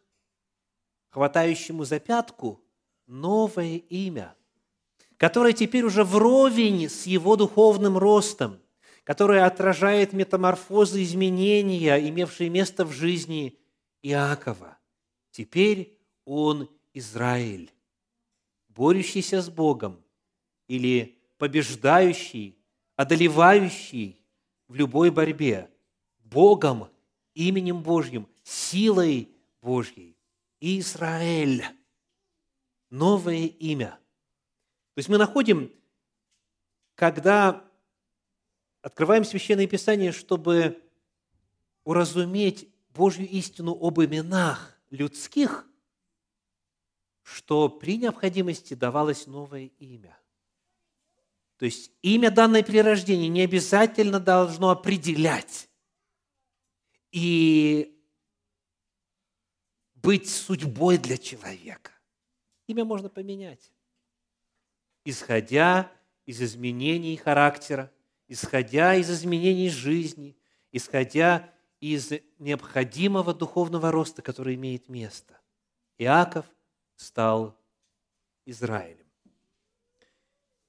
хватающему 1.09 1.87
за 1.87 1.99
пятку 1.99 2.63
новое 3.07 3.79
имя– 3.79 4.37
которое 5.17 5.55
теперь 5.55 5.85
уже 5.85 6.05
вровень 6.05 6.91
с 6.91 7.07
его 7.07 7.37
духовным 7.37 7.97
ростом, 7.97 8.61
которое 9.05 9.47
отражает 9.47 10.13
метаморфозы, 10.13 11.03
изменения, 11.03 11.97
имевшие 11.97 12.51
место 12.51 12.85
в 12.85 12.93
жизни 12.93 13.57
Иакова. 14.03 14.79
Теперь 15.31 15.99
он 16.25 16.69
Израиль, 16.93 17.71
борющийся 18.69 19.41
с 19.41 19.49
Богом 19.49 20.03
или 20.69 21.19
побеждающий, 21.39 22.59
одолевающий 22.97 24.21
в 24.69 24.75
любой 24.75 25.11
борьбе 25.11 25.71
Богом, 26.19 26.89
именем 27.35 27.83
Божьим, 27.83 28.29
силой 28.43 29.29
Божьей. 29.61 30.17
Израиль. 30.61 31.65
Новое 32.91 33.47
имя– 33.47 33.99
то 34.95 34.99
есть 34.99 35.09
мы 35.09 35.17
находим, 35.17 35.73
когда 36.97 37.65
открываем 38.83 39.25
Священное 39.25 39.67
Писание, 39.67 40.13
чтобы 40.13 40.83
уразуметь 41.85 42.69
Божью 42.95 43.29
истину 43.29 43.73
об 43.73 44.01
именах 44.01 44.79
людских, 44.91 45.67
что 47.23 47.69
при 47.69 47.97
необходимости 47.97 48.75
давалось 48.75 49.27
новое 49.27 49.71
имя. 49.79 50.19
То 51.57 51.65
есть 51.65 51.93
имя, 52.03 52.31
данное 52.31 52.63
при 52.63 52.83
рождении, 52.83 53.29
не 53.29 53.43
обязательно 53.43 54.19
должно 54.19 54.71
определять 54.71 55.69
и 57.13 57.99
быть 59.95 60.29
судьбой 60.29 60.99
для 60.99 61.17
человека. 61.17 61.93
Имя 62.67 62.85
можно 62.85 63.09
поменять 63.09 63.73
исходя 65.05 65.91
из 66.27 66.41
изменений 66.43 67.17
характера, 67.17 67.93
исходя 68.29 68.95
из 68.95 69.11
изменений 69.11 69.71
жизни, 69.71 70.37
исходя 70.71 71.52
из 71.83 72.13
необходимого 72.39 73.35
духовного 73.35 73.91
роста, 73.91 74.23
который 74.23 74.55
имеет 74.55 74.89
место. 74.89 75.41
Иаков 75.99 76.47
стал 76.95 77.59
Израилем. 78.47 79.05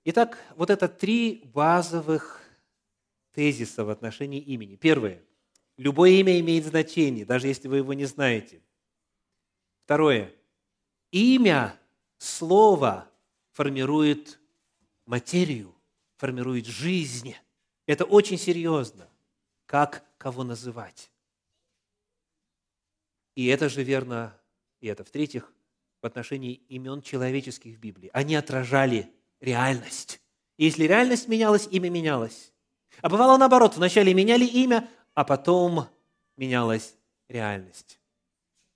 Итак, 0.06 0.39
вот 0.56 0.71
это 0.71 0.88
три 0.88 1.43
базовых 1.54 2.41
тезиса 3.32 3.86
в 3.86 3.91
отношении 3.91 4.39
имени. 4.39 4.76
Первое. 4.76 5.23
Любое 5.78 6.10
имя 6.10 6.39
имеет 6.39 6.65
значение, 6.65 7.26
даже 7.26 7.47
если 7.47 7.67
вы 7.67 7.78
его 7.78 7.93
не 7.93 8.06
знаете. 8.06 8.63
Второе. 9.84 10.34
Имя, 11.12 11.80
слово 12.17 13.08
формирует 13.52 14.39
материю, 15.06 15.76
формирует 16.15 16.65
жизнь. 16.65 17.36
Это 17.86 18.04
очень 18.04 18.39
серьезно. 18.39 19.08
Как 19.74 20.06
кого 20.20 20.44
называть? 20.44 21.10
И 23.34 23.48
это 23.48 23.70
же 23.70 23.82
верно, 23.82 24.40
и 24.82 24.88
это 24.88 25.04
в-третьих, 25.04 25.52
в 26.00 26.06
отношении 26.06 26.54
имен 26.70 27.02
человеческих 27.02 27.78
в 27.78 27.80
Библии. 27.80 28.12
Они 28.14 28.36
отражали 28.36 29.12
реальность. 29.40 30.22
И 30.58 30.66
если 30.66 30.84
реальность 30.84 31.28
менялась, 31.28 31.68
имя 31.72 31.90
менялось. 31.90 32.54
А 33.02 33.10
бывало 33.10 33.36
наоборот, 33.38 33.76
вначале 33.76 34.14
меняли 34.14 34.46
имя, 34.46 34.88
а 35.16 35.24
потом 35.24 35.88
менялась 36.38 36.96
реальность. 37.28 38.00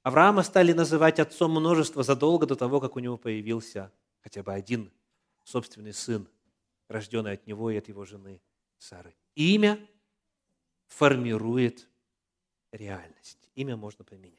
Авраама 0.02 0.42
стали 0.42 0.74
называть 0.74 1.20
отцом 1.20 1.52
множества 1.52 2.02
задолго 2.02 2.48
до 2.48 2.56
того, 2.56 2.82
как 2.82 2.96
у 2.96 3.00
него 3.00 3.18
появился 3.18 3.92
хотя 4.22 4.42
бы 4.42 4.52
один 4.52 4.92
собственный 5.44 5.94
сын, 5.94 6.28
рожденный 6.88 7.34
от 7.34 7.46
него 7.46 7.70
и 7.70 7.78
от 7.78 7.88
его 7.88 8.04
жены 8.04 8.42
Сары. 8.80 9.16
Имя 9.36 9.78
формирует 10.88 11.88
реальность. 12.71 13.50
Имя 13.56 13.76
можно 13.76 14.04
поменять. 14.04 14.36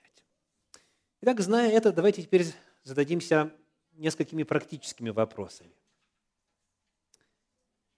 Итак, 1.21 1.41
зная 1.41 1.71
это, 1.71 1.93
давайте 1.93 2.23
теперь 2.23 2.47
зададимся 2.85 3.53
несколькими 3.93 4.43
практическими 4.45 5.11
вопросами. 5.11 5.75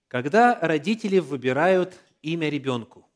Когда 0.07 0.59
родители 0.59 1.19
выбирают 1.19 1.97
имя 2.21 2.49
ребенку, 2.49 3.07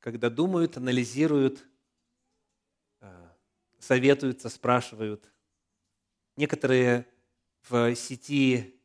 когда 0.00 0.28
думают, 0.30 0.76
анализируют, 0.76 1.64
а, 3.00 3.36
советуются, 3.78 4.48
спрашивают, 4.48 5.32
Некоторые 6.36 7.06
в 7.68 7.94
сети 7.94 8.80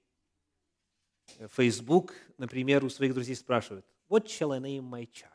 Facebook, 1.50 2.14
например, 2.38 2.84
у 2.84 2.90
своих 2.90 3.14
друзей 3.14 3.36
спрашивают, 3.36 3.86
what 4.10 4.28
shall 4.28 4.52
I 4.54 4.60
name 4.60 4.90
my 4.90 5.08
child? 5.12 5.32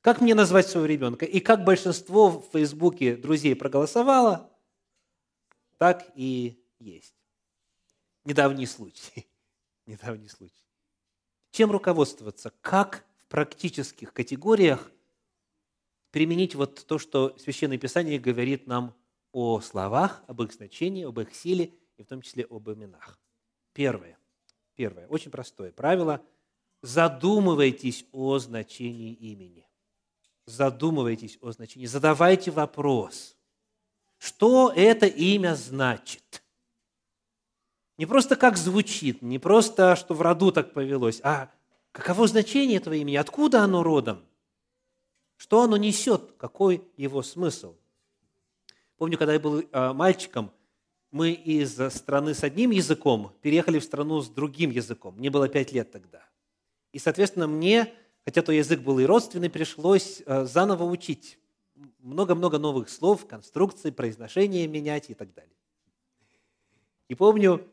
Как 0.00 0.20
мне 0.20 0.34
назвать 0.34 0.68
своего 0.68 0.86
ребенка? 0.86 1.24
И 1.24 1.40
как 1.40 1.64
большинство 1.64 2.28
в 2.28 2.50
Фейсбуке 2.52 3.16
друзей 3.16 3.56
проголосовало, 3.56 4.50
так 5.78 6.12
и 6.14 6.62
есть. 6.78 7.14
Недавний 8.24 8.66
случай. 8.66 9.26
Недавний 9.86 10.28
случай. 10.28 10.64
Чем 11.50 11.70
руководствоваться? 11.70 12.52
Как 12.60 13.06
в 13.16 13.28
практических 13.28 14.12
категориях 14.12 14.90
применить 16.10 16.54
вот 16.54 16.86
то, 16.86 16.98
что 16.98 17.36
Священное 17.38 17.78
Писание 17.78 18.18
говорит 18.18 18.66
нам 18.66 18.94
о 19.32 19.60
словах, 19.60 20.22
об 20.26 20.42
их 20.42 20.52
значении, 20.52 21.04
об 21.04 21.18
их 21.18 21.34
силе 21.34 21.72
и 21.96 22.02
в 22.02 22.06
том 22.06 22.22
числе 22.22 22.44
об 22.44 22.70
именах. 22.70 23.18
Первое. 23.72 24.18
Первое. 24.74 25.06
Очень 25.08 25.30
простое 25.30 25.72
правило. 25.72 26.24
Задумывайтесь 26.84 28.04
о 28.12 28.38
значении 28.38 29.14
имени. 29.14 29.66
Задумывайтесь 30.44 31.38
о 31.40 31.50
значении. 31.50 31.86
Задавайте 31.86 32.50
вопрос. 32.50 33.38
Что 34.18 34.70
это 34.70 35.06
имя 35.06 35.54
значит? 35.54 36.44
Не 37.96 38.04
просто 38.04 38.36
как 38.36 38.58
звучит, 38.58 39.22
не 39.22 39.38
просто, 39.38 39.96
что 39.96 40.12
в 40.12 40.20
роду 40.20 40.52
так 40.52 40.74
повелось, 40.74 41.22
а 41.22 41.50
каково 41.90 42.28
значение 42.28 42.76
этого 42.76 42.92
имени, 42.92 43.16
откуда 43.16 43.62
оно 43.62 43.82
родом, 43.82 44.22
что 45.36 45.62
оно 45.62 45.78
несет, 45.78 46.32
какой 46.36 46.86
его 46.98 47.22
смысл. 47.22 47.76
Помню, 48.98 49.16
когда 49.16 49.32
я 49.32 49.40
был 49.40 49.64
а, 49.72 49.94
мальчиком, 49.94 50.50
мы 51.10 51.32
из 51.32 51.80
страны 51.94 52.34
с 52.34 52.44
одним 52.44 52.72
языком 52.72 53.32
переехали 53.40 53.78
в 53.78 53.84
страну 53.84 54.20
с 54.20 54.28
другим 54.28 54.68
языком. 54.68 55.14
Мне 55.16 55.30
было 55.30 55.48
пять 55.48 55.72
лет 55.72 55.90
тогда. 55.90 56.28
И, 56.94 57.00
соответственно, 57.00 57.48
мне, 57.48 57.92
хотя 58.24 58.40
то 58.40 58.52
язык 58.52 58.80
был 58.80 59.00
и 59.00 59.04
родственный, 59.04 59.50
пришлось 59.50 60.22
а, 60.26 60.44
заново 60.44 60.84
учить 60.84 61.40
много-много 61.98 62.58
новых 62.58 62.88
слов, 62.88 63.26
конструкций, 63.26 63.90
произношения 63.90 64.68
менять 64.68 65.10
и 65.10 65.14
так 65.14 65.34
далее. 65.34 65.56
И 67.08 67.16
помню, 67.16 67.66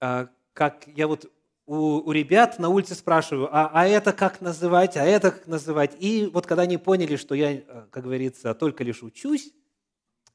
а, 0.00 0.28
как 0.54 0.88
я 0.88 1.06
вот 1.06 1.32
у, 1.66 2.00
у 2.00 2.10
ребят 2.10 2.58
на 2.58 2.68
улице 2.68 2.96
спрашиваю, 2.96 3.48
а, 3.52 3.70
а 3.72 3.86
это 3.86 4.12
как 4.12 4.40
называть, 4.40 4.96
а 4.96 5.04
это 5.04 5.30
как 5.30 5.46
называть. 5.46 5.96
И 6.00 6.26
вот 6.26 6.44
когда 6.44 6.64
они 6.64 6.78
поняли, 6.78 7.14
что 7.14 7.36
я, 7.36 7.52
э, 7.52 7.86
как 7.92 8.02
говорится, 8.02 8.56
только 8.56 8.82
лишь 8.82 9.04
учусь, 9.04 9.52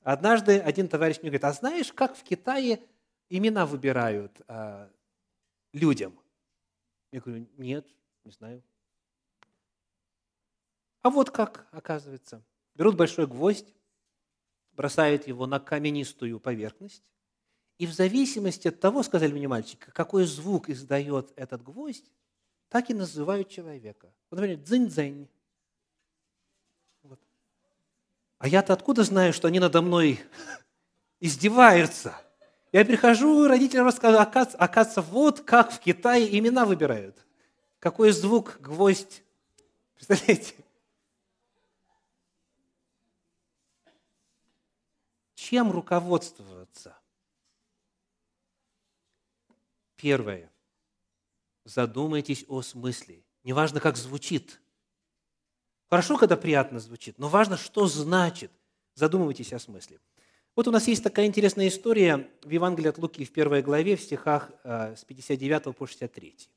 однажды 0.01 0.59
один 0.59 0.87
товарищ 0.87 1.17
мне 1.17 1.29
говорит, 1.29 1.43
а 1.43 1.51
знаешь, 1.51 1.91
как 1.91 2.15
в 2.15 2.23
Китае 2.23 2.79
имена 3.29 3.65
выбирают 3.65 4.39
а, 4.47 4.89
людям? 5.73 6.17
Я 7.11 7.19
говорю, 7.19 7.47
нет, 7.57 7.85
не 8.25 8.31
знаю. 8.31 8.63
А 11.01 11.09
вот 11.09 11.31
как, 11.31 11.67
оказывается. 11.71 12.43
Берут 12.75 12.95
большой 12.95 13.27
гвоздь, 13.27 13.73
бросают 14.71 15.27
его 15.27 15.45
на 15.45 15.59
каменистую 15.59 16.39
поверхность, 16.39 17.03
и 17.77 17.85
в 17.85 17.93
зависимости 17.93 18.67
от 18.67 18.79
того, 18.79 19.03
сказали 19.03 19.31
мне 19.31 19.47
мальчики, 19.47 19.85
какой 19.91 20.25
звук 20.25 20.69
издает 20.69 21.33
этот 21.35 21.61
гвоздь, 21.63 22.09
так 22.69 22.89
и 22.89 22.93
называют 22.93 23.49
человека. 23.49 24.13
Вот, 24.29 24.39
например, 24.39 24.57
дзынь-дзынь. 24.59 25.27
Вот. 27.03 27.19
А 28.37 28.47
я-то 28.47 28.73
откуда 28.73 29.03
знаю, 29.03 29.33
что 29.33 29.47
они 29.47 29.59
надо 29.59 29.81
мной 29.81 30.21
издеваются? 31.19 32.15
Я 32.71 32.85
прихожу, 32.85 33.47
родителям 33.47 33.85
рассказываю, 33.85 34.23
оказывается, 34.23 34.57
оказывается, 34.57 35.01
вот 35.01 35.41
как 35.41 35.71
в 35.71 35.79
Китае 35.79 36.39
имена 36.39 36.65
выбирают. 36.65 37.23
Какой 37.83 38.11
звук, 38.11 38.61
гвоздь. 38.61 39.23
Представляете? 39.95 40.55
Чем 45.35 45.69
руководствоваться? 45.69 46.97
Первое. 49.97 50.49
Задумайтесь 51.65 52.45
о 52.47 52.61
смысле. 52.61 53.21
Неважно, 53.43 53.81
как 53.81 53.97
звучит. 53.97 54.61
Хорошо, 55.89 56.17
когда 56.17 56.37
приятно 56.37 56.79
звучит, 56.79 57.19
но 57.19 57.27
важно, 57.27 57.57
что 57.57 57.87
значит. 57.87 58.53
Задумывайтесь 58.93 59.51
о 59.51 59.59
смысле. 59.59 59.99
Вот 60.55 60.69
у 60.69 60.71
нас 60.71 60.87
есть 60.87 61.03
такая 61.03 61.25
интересная 61.25 61.67
история 61.67 62.29
в 62.43 62.49
Евангелии 62.49 62.87
от 62.87 62.97
Луки 62.97 63.25
в 63.25 63.33
первой 63.33 63.61
главе, 63.61 63.97
в 63.97 64.01
стихах 64.01 64.51
э, 64.63 64.95
с 64.95 65.03
59 65.03 65.75
по 65.75 65.85
63. 65.85 66.49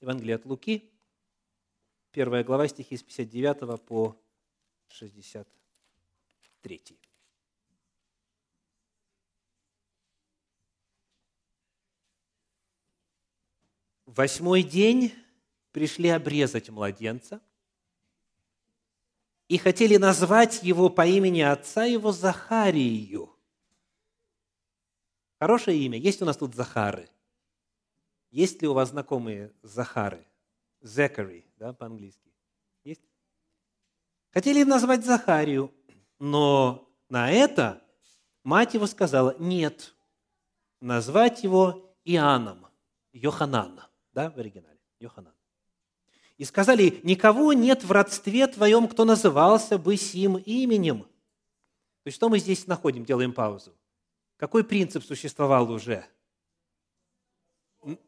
Евангелие 0.00 0.36
от 0.36 0.44
Луки, 0.44 0.92
первая 2.12 2.44
глава, 2.44 2.68
стихи 2.68 2.96
с 2.96 3.02
59 3.02 3.84
по 3.84 4.16
63. 4.88 6.98
восьмой 14.18 14.64
день 14.64 15.14
пришли 15.70 16.08
обрезать 16.08 16.70
младенца 16.70 17.40
и 19.46 19.56
хотели 19.58 19.96
назвать 19.96 20.62
его 20.62 20.90
по 20.90 21.06
имени 21.06 21.40
отца 21.40 21.84
его 21.84 22.10
Захарию. 22.10 23.32
Хорошее 25.38 25.78
имя. 25.78 25.98
Есть 25.98 26.20
у 26.20 26.24
нас 26.24 26.36
тут 26.36 26.54
Захары? 26.54 27.08
Есть 28.30 28.62
ли 28.62 28.68
у 28.68 28.74
вас 28.74 28.90
знакомые 28.90 29.52
Захары? 29.62 30.26
Зекари, 30.80 31.44
да, 31.56 31.72
по-английски. 31.72 32.32
Есть? 32.84 33.02
Хотели 34.30 34.62
назвать 34.62 35.04
Захарию, 35.04 35.72
но 36.18 36.88
на 37.08 37.30
это 37.30 37.82
мать 38.44 38.74
его 38.74 38.86
сказала, 38.86 39.36
нет, 39.38 39.94
назвать 40.80 41.42
его 41.42 41.96
Иоанном, 42.04 42.66
Йоханана 43.12 43.88
да, 44.18 44.30
в 44.30 44.38
оригинале, 44.38 44.80
Йоханан. 44.98 45.32
И 46.38 46.44
сказали, 46.44 47.00
никого 47.04 47.52
нет 47.52 47.84
в 47.84 47.92
родстве 47.92 48.48
твоем, 48.48 48.88
кто 48.88 49.04
назывался 49.04 49.78
бы 49.78 49.96
сим 49.96 50.36
именем. 50.38 51.02
То 51.02 52.06
есть 52.06 52.16
что 52.16 52.28
мы 52.28 52.40
здесь 52.40 52.66
находим, 52.66 53.04
делаем 53.04 53.32
паузу? 53.32 53.76
Какой 54.36 54.64
принцип 54.64 55.04
существовал 55.04 55.70
уже? 55.70 56.04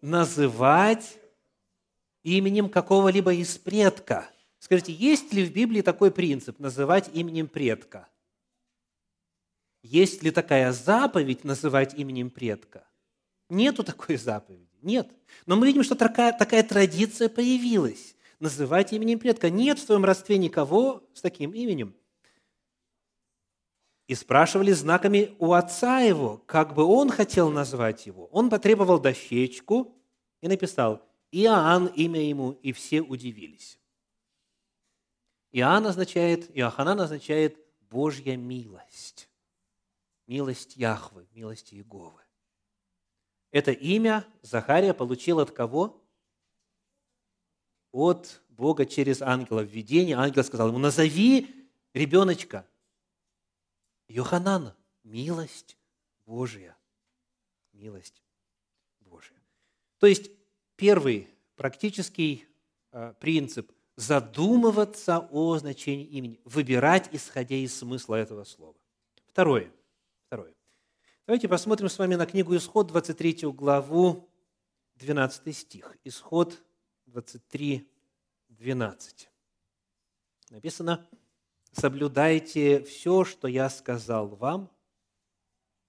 Называть 0.00 1.18
именем 2.22 2.68
какого-либо 2.68 3.32
из 3.34 3.56
предка. 3.58 4.28
Скажите, 4.58 4.92
есть 4.92 5.32
ли 5.32 5.44
в 5.44 5.52
Библии 5.52 5.80
такой 5.80 6.10
принцип 6.10 6.58
называть 6.58 7.10
именем 7.14 7.48
предка? 7.48 8.08
Есть 9.82 10.22
ли 10.22 10.30
такая 10.30 10.72
заповедь 10.72 11.44
называть 11.44 11.94
именем 11.94 12.30
предка? 12.30 12.86
Нету 13.48 13.82
такой 13.82 14.16
заповеди. 14.16 14.68
Нет. 14.82 15.08
Но 15.46 15.56
мы 15.56 15.66
видим, 15.66 15.82
что 15.82 15.94
такая, 15.94 16.36
такая 16.36 16.62
традиция 16.62 17.28
появилась. 17.28 18.14
Называть 18.38 18.92
именем 18.92 19.18
предка. 19.18 19.50
Нет 19.50 19.78
в 19.78 19.82
своем 19.82 20.04
родстве 20.04 20.38
никого 20.38 21.02
с 21.14 21.20
таким 21.20 21.52
именем. 21.52 21.94
И 24.10 24.16
спрашивали 24.16 24.72
знаками 24.72 25.36
у 25.38 25.52
отца 25.52 26.00
его, 26.00 26.38
как 26.38 26.74
бы 26.74 26.82
он 26.82 27.10
хотел 27.10 27.48
назвать 27.48 28.06
его. 28.06 28.26
Он 28.32 28.50
потребовал 28.50 28.98
дощечку 28.98 29.96
и 30.40 30.48
написал 30.48 31.00
«Иоанн 31.30 31.86
имя 31.86 32.20
ему», 32.20 32.50
и 32.50 32.72
все 32.72 33.02
удивились. 33.02 33.78
Иоанн 35.52 35.86
означает, 35.86 36.50
Иоханан 36.58 37.00
означает 37.00 37.56
Божья 37.88 38.36
милость. 38.36 39.28
Милость 40.26 40.74
Яхвы, 40.74 41.28
милость 41.30 41.72
Иеговы. 41.72 42.20
Это 43.52 43.70
имя 43.70 44.26
Захария 44.42 44.92
получил 44.92 45.38
от 45.38 45.52
кого? 45.52 46.04
От 47.92 48.42
Бога 48.48 48.86
через 48.86 49.22
ангела 49.22 49.60
в 49.60 49.70
видении. 49.70 50.14
Ангел 50.14 50.42
сказал 50.42 50.66
ему, 50.66 50.78
назови 50.78 51.70
ребеночка 51.94 52.66
Йоханана. 54.10 54.76
Милость 55.02 55.76
Божья. 56.26 56.76
Милость 57.72 58.22
Божья. 59.00 59.40
То 59.98 60.06
есть 60.06 60.30
первый 60.76 61.28
практический 61.56 62.46
э, 62.92 63.14
принцип– 63.18 63.72
задумываться 64.00 65.28
о 65.30 65.58
значении 65.58 66.06
имени, 66.06 66.40
выбирать, 66.44 67.10
исходя 67.12 67.56
из 67.56 67.76
смысла 67.76 68.14
этого 68.14 68.44
слова. 68.44 68.74
Второе. 69.28 69.70
Второе. 70.26 70.54
Давайте 71.26 71.48
посмотрим 71.48 71.90
с 71.90 71.98
вами 71.98 72.14
на 72.14 72.24
книгу 72.24 72.56
Исход, 72.56 72.86
23 72.86 73.52
главу, 73.52 74.28
12 74.96 75.54
стих. 75.56 75.96
Исход 76.04 76.58
23, 77.06 77.86
12. 78.48 79.30
Написано, 80.48 81.06
«Соблюдайте 81.72 82.82
все, 82.82 83.24
что 83.24 83.48
я 83.48 83.70
сказал 83.70 84.28
вам, 84.28 84.70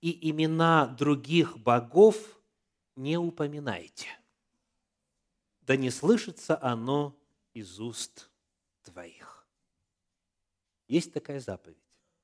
и 0.01 0.29
имена 0.29 0.87
других 0.87 1.57
богов 1.57 2.41
не 2.95 3.17
упоминайте, 3.17 4.07
да 5.61 5.75
не 5.75 5.89
слышится 5.89 6.61
оно 6.61 7.17
из 7.53 7.79
уст 7.79 8.29
твоих». 8.83 9.47
Есть 10.87 11.13
такая 11.13 11.39
заповедь 11.39 11.77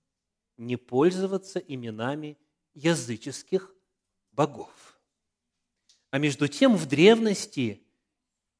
–не 0.57 0.75
пользоваться 0.75 1.59
именами 1.59 2.37
языческих 2.73 3.73
богов. 4.31 4.99
А 6.11 6.19
между 6.19 6.47
тем 6.47 6.75
в 6.75 6.85
древности 6.85 7.83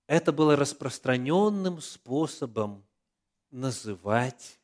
это 0.08 0.32
было 0.32 0.56
распространенным 0.56 1.82
способом 1.82 2.86
называть 3.52 4.57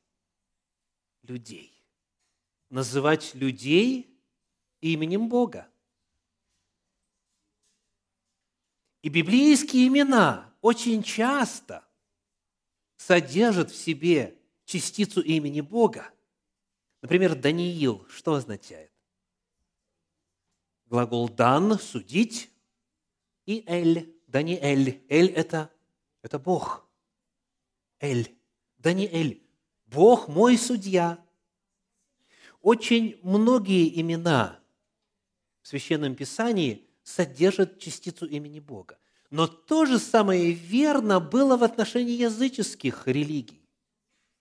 людей. 1.23 1.71
Называть 2.69 3.36
людей 3.36 4.15
именем 4.81 5.29
Бога. 5.29 5.69
И 9.01 9.09
библейские 9.09 9.88
имена 9.88 10.53
очень 10.62 11.03
часто 11.03 11.83
содержат 12.95 13.71
в 13.71 13.75
себе 13.75 14.38
частицу 14.63 15.21
имени 15.21 15.62
Бога. 15.62 16.09
Например, 17.01 17.36
Даниил 17.36 18.07
что 18.07 18.36
означает? 18.36 18.93
глагол 20.93 21.27
«дан»– 21.27 21.79
судить, 21.81 22.51
и 23.47 23.63
«эль»– 23.65 24.15
Даниэль. 24.27 25.03
«Эль»– 25.09 25.31
это, 25.36 25.71
это 26.21 26.38
Бог. 26.38 26.88
«Эль»– 27.99 28.31
Даниэль. 28.77 29.42
Бог 29.93 30.27
мой 30.27 30.58
судья. 30.58 31.23
Очень 32.62 33.19
многие 33.21 33.99
имена 34.01 34.60
в 35.62 35.67
Священном 35.67 36.15
Писании 36.15 36.88
содержат 37.03 37.79
частицу 37.79 38.25
имени 38.25 38.60
Бога. 38.60 38.97
Но 39.29 39.47
то 39.47 39.86
же 39.86 39.99
самое 39.99 40.51
верно 40.51 41.19
было 41.19 41.58
в 41.58 41.63
отношении 41.63 42.15
языческих 42.15 43.08
религий. 43.08 43.67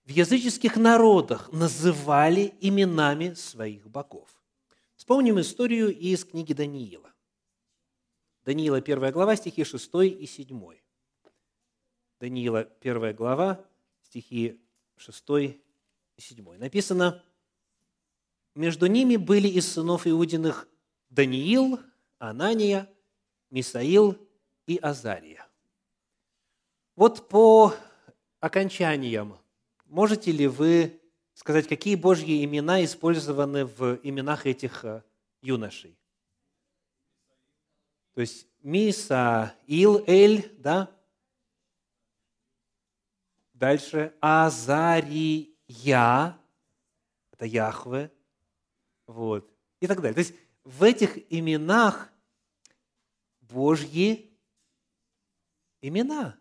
В 0.04 0.10
языческих 0.10 0.76
народах 0.76 1.52
называли 1.52 2.54
именами 2.60 3.34
своих 3.34 3.88
богов. 3.88 4.28
Вспомним 4.96 5.40
историю 5.40 5.96
из 5.96 6.24
книги 6.24 6.52
Даниила. 6.52 7.12
Даниила, 8.44 8.78
1 8.78 9.12
глава, 9.12 9.36
стихи 9.36 9.64
6 9.64 9.90
и 10.18 10.26
7. 10.26 10.78
Даниила, 12.20 12.68
1 12.80 13.14
глава, 13.14 13.64
стихи 14.02 14.60
6 14.96 15.24
и 15.30 15.60
7. 16.16 16.58
Написано, 16.58 17.24
«Между 18.54 18.86
ними 18.86 19.16
были 19.16 19.48
из 19.48 19.72
сынов 19.72 20.06
Иудиных 20.06 20.68
Даниил, 21.10 21.80
Анания, 22.18 22.88
Мисаил 23.50 24.18
и 24.66 24.76
Азария». 24.76 25.46
Вот 26.94 27.28
по 27.28 27.74
окончаниям 28.40 29.38
можете 29.92 30.32
ли 30.32 30.46
вы 30.46 31.00
сказать, 31.34 31.68
какие 31.68 31.96
Божьи 31.96 32.44
имена 32.44 32.84
использованы 32.84 33.66
в 33.66 33.98
именах 34.02 34.46
этих 34.46 34.84
э, 34.84 35.02
юношей? 35.42 35.96
То 38.14 38.20
есть 38.20 38.46
Миса, 38.62 39.54
Ил, 39.66 40.02
Эль, 40.06 40.50
да? 40.58 40.90
Дальше 43.62 44.12
Азария, 44.20 45.46
это 47.30 47.46
Яхве, 47.46 48.10
вот, 49.06 49.54
и 49.78 49.86
так 49.86 50.00
далее. 50.00 50.14
То 50.14 50.18
есть 50.18 50.34
в 50.64 50.82
этих 50.82 51.16
именах 51.32 52.10
Божьи 53.40 54.36
имена. 55.80 56.36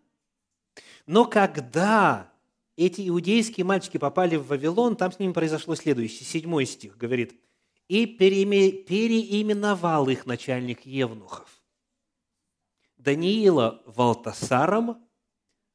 Но 1.06 1.24
когда 1.24 2.32
эти 2.74 3.08
иудейские 3.08 3.66
мальчики 3.66 3.98
попали 3.98 4.34
в 4.34 4.48
Вавилон, 4.48 4.96
там 4.96 5.12
с 5.12 5.20
ними 5.20 5.32
произошло 5.32 5.76
следующее. 5.76 6.24
Седьмой 6.24 6.66
стих 6.66 6.96
говорит, 6.96 7.40
«И 7.86 8.04
переименовал 8.04 10.08
их 10.08 10.26
начальник 10.26 10.84
Евнухов. 10.84 11.62
Даниила 12.96 13.80
Валтасаром, 13.86 15.06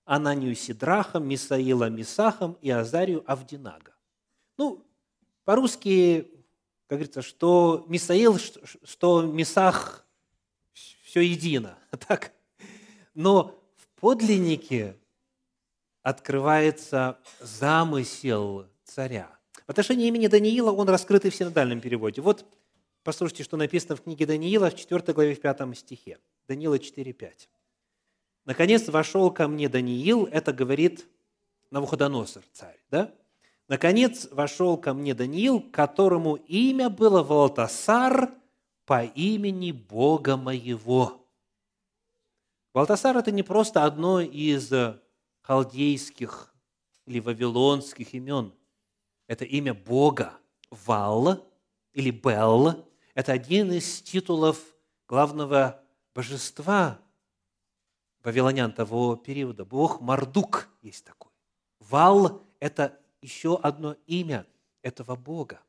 Ананию 0.08 0.56
Сидрахом, 0.56 1.28
Мисаила 1.28 1.90
Мисахом 1.90 2.58
и 2.62 2.72
Азарию 2.72 3.24
Авдинага. 3.28 3.94
Ну, 4.58 4.84
по-русски, 5.44 6.22
как 6.88 6.98
говорится, 6.98 7.22
что 7.22 7.86
Мисаил, 7.90 8.38
что 8.84 9.22
Мисах, 9.22 10.08
все 10.74 11.22
едино. 11.22 11.78
Так? 12.08 12.32
Но 13.14 13.60
в 13.76 13.88
подлиннике 14.00 14.96
открывается 16.04 17.20
замысел 17.42 18.66
царя. 18.86 19.30
В 19.66 19.72
отношении 19.72 20.08
имени 20.08 20.28
Даниила 20.28 20.72
он 20.72 20.88
раскрытый 20.88 21.32
в 21.32 21.36
синодальном 21.36 21.82
переводе. 21.82 22.22
Вот 22.22 22.46
послушайте, 23.04 23.44
что 23.44 23.58
написано 23.58 23.98
в 23.98 24.04
книге 24.04 24.26
Даниила 24.26 24.70
в 24.70 24.76
4 24.76 25.02
главе 25.14 25.36
в 25.36 25.42
5 25.42 25.78
стихе. 25.78 26.20
Даниила 26.48 26.76
4,5. 26.76 27.50
Наконец 28.48 28.88
вошел 28.88 29.30
ко 29.30 29.50
мне 29.50 29.68
Даниил, 29.68 30.24
это 30.32 30.54
говорит 30.54 31.06
Навуходоносор, 31.70 32.46
царь, 32.54 32.80
да? 32.90 33.14
Наконец 33.68 34.30
вошел 34.32 34.78
ко 34.78 34.94
мне 34.94 35.14
Даниил, 35.14 35.60
которому 35.60 36.36
имя 36.36 36.90
было 36.90 37.24
Валтасар 37.24 38.32
по 38.86 39.04
имени 39.04 39.74
Бога 39.74 40.38
моего. 40.38 41.28
Валтасар– 42.74 43.18
это 43.18 43.32
не 43.32 43.44
просто 43.44 43.84
одно 43.84 44.22
из 44.22 44.72
халдейских 45.42 46.56
или 47.06 47.20
вавилонских 47.20 48.14
имен. 48.14 48.54
Это 49.28 49.44
имя 49.44 49.74
Бога. 49.74 50.32
Вал 50.70 51.46
или 51.92 52.12
Бел– 52.12 52.88
это 53.14 53.34
один 53.34 53.74
из 53.74 54.02
титулов 54.02 54.58
главного 55.06 55.82
божества 56.16 56.98
вавилонян 58.28 58.74
того 58.74 59.16
периода. 59.16 59.64
Бог 59.64 60.02
Мардук 60.02 60.68
есть 60.82 61.06
такой. 61.06 61.32
Вал– 61.80 62.46
это 62.60 63.00
еще 63.22 63.58
одно 63.58 63.96
имя 64.06 64.46
этого 64.82 65.16
Бога. 65.16 65.62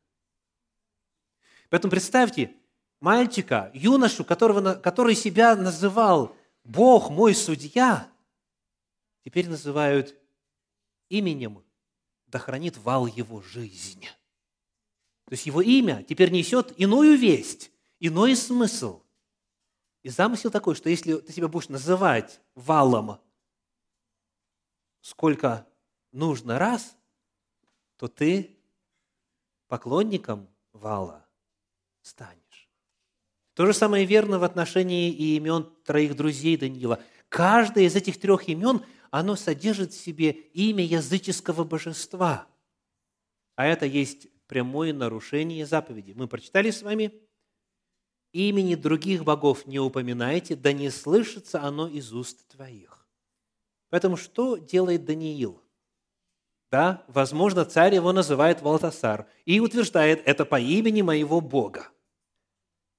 Поэтому 1.70 1.92
представьте, 1.92 2.52
мальчика, 2.98 3.70
юношу, 3.74 4.24
которого, 4.24 4.74
который 4.74 5.14
себя 5.14 5.54
называл 5.54 6.34
«Бог 6.64 7.10
мой 7.10 7.32
судья», 7.36 8.10
теперь 9.24 9.48
называют 9.48 10.16
именем, 11.10 11.62
да 12.26 12.40
хранит 12.40 12.76
вал 12.78 13.06
его 13.06 13.40
жизнь. 13.40 14.02
То 15.26 15.32
есть 15.32 15.46
его 15.46 15.62
имя 15.62 16.02
теперь 16.02 16.32
несет 16.32 16.76
иную 16.76 17.16
весть, 17.16 17.70
иной 18.00 18.34
смысл. 18.34 19.00
И 20.08 20.10
замысел 20.10 20.50
такой, 20.50 20.74
что 20.74 20.88
если 20.88 21.16
ты 21.18 21.30
себя 21.34 21.48
будешь 21.48 21.68
называть 21.68 22.40
валом 22.54 23.20
сколько 25.02 25.66
нужно 26.12 26.58
раз, 26.58 26.96
то 27.98 28.08
ты 28.08 28.56
поклонником 29.66 30.48
вала 30.72 31.28
станешь. 32.00 32.70
То 33.52 33.66
же 33.66 33.74
самое 33.74 34.06
верно 34.06 34.38
в 34.38 34.44
отношении 34.44 35.12
и 35.12 35.36
имен 35.36 35.70
троих 35.84 36.16
друзей 36.16 36.56
Даниила. 36.56 37.02
Каждое 37.28 37.84
из 37.84 37.94
этих 37.94 38.18
трех 38.18 38.48
имен– 38.48 38.82
оно 39.10 39.36
содержит 39.36 39.92
в 39.92 40.00
себе 40.00 40.30
имя 40.30 40.84
языческого 40.84 41.64
божества. 41.64 42.46
А 43.56 43.66
это 43.66 43.84
есть 43.84 44.28
прямое 44.46 44.94
нарушение 44.94 45.66
заповеди. 45.66 46.14
Мы 46.16 46.28
прочитали 46.28 46.70
с 46.70 46.80
вами, 46.80 47.12
имени 48.32 48.74
других 48.74 49.24
богов 49.24 49.66
не 49.66 49.78
упоминайте, 49.78 50.54
да 50.56 50.72
не 50.72 50.90
слышится 50.90 51.62
оно 51.62 51.88
из 51.88 52.12
уст 52.12 52.46
твоих. 52.48 53.06
Поэтому 53.90 54.16
что 54.16 54.56
делает 54.56 55.04
Даниил? 55.04 55.62
Да, 56.70 57.04
возможно, 57.08 57.64
царь 57.64 57.94
его 57.94 58.12
называет 58.12 58.60
Валтасар 58.60 59.26
и 59.46 59.58
утверждает, 59.60 60.22
это 60.26 60.44
по 60.44 60.60
имени 60.60 61.00
моего 61.00 61.40
Бога. 61.40 61.90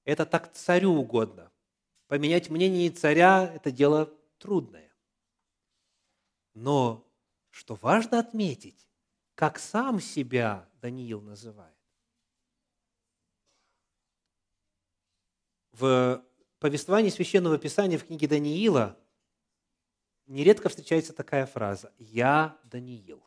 Это 0.04 0.26
так 0.26 0.52
царю 0.52 0.92
угодно. 0.92 1.52
Поменять 2.08 2.50
мнение 2.50 2.90
царя– 2.90 3.48
это 3.54 3.70
дело 3.70 4.12
трудное. 4.38 4.92
Но 6.54 7.06
что 7.50 7.76
важно 7.76 8.18
отметить, 8.18 8.88
как 9.36 9.60
сам 9.60 10.00
себя 10.00 10.68
Даниил 10.80 11.20
называет. 11.20 11.79
В 15.72 16.24
повествовании 16.58 17.10
Священного 17.10 17.58
Писания 17.58 17.98
в 17.98 18.04
книге 18.04 18.28
Даниила 18.28 18.98
нередко 20.26 20.68
встречается 20.68 21.12
такая 21.12 21.46
фраза 21.46 21.92
«Я 21.98 22.58
Даниил». 22.64 23.22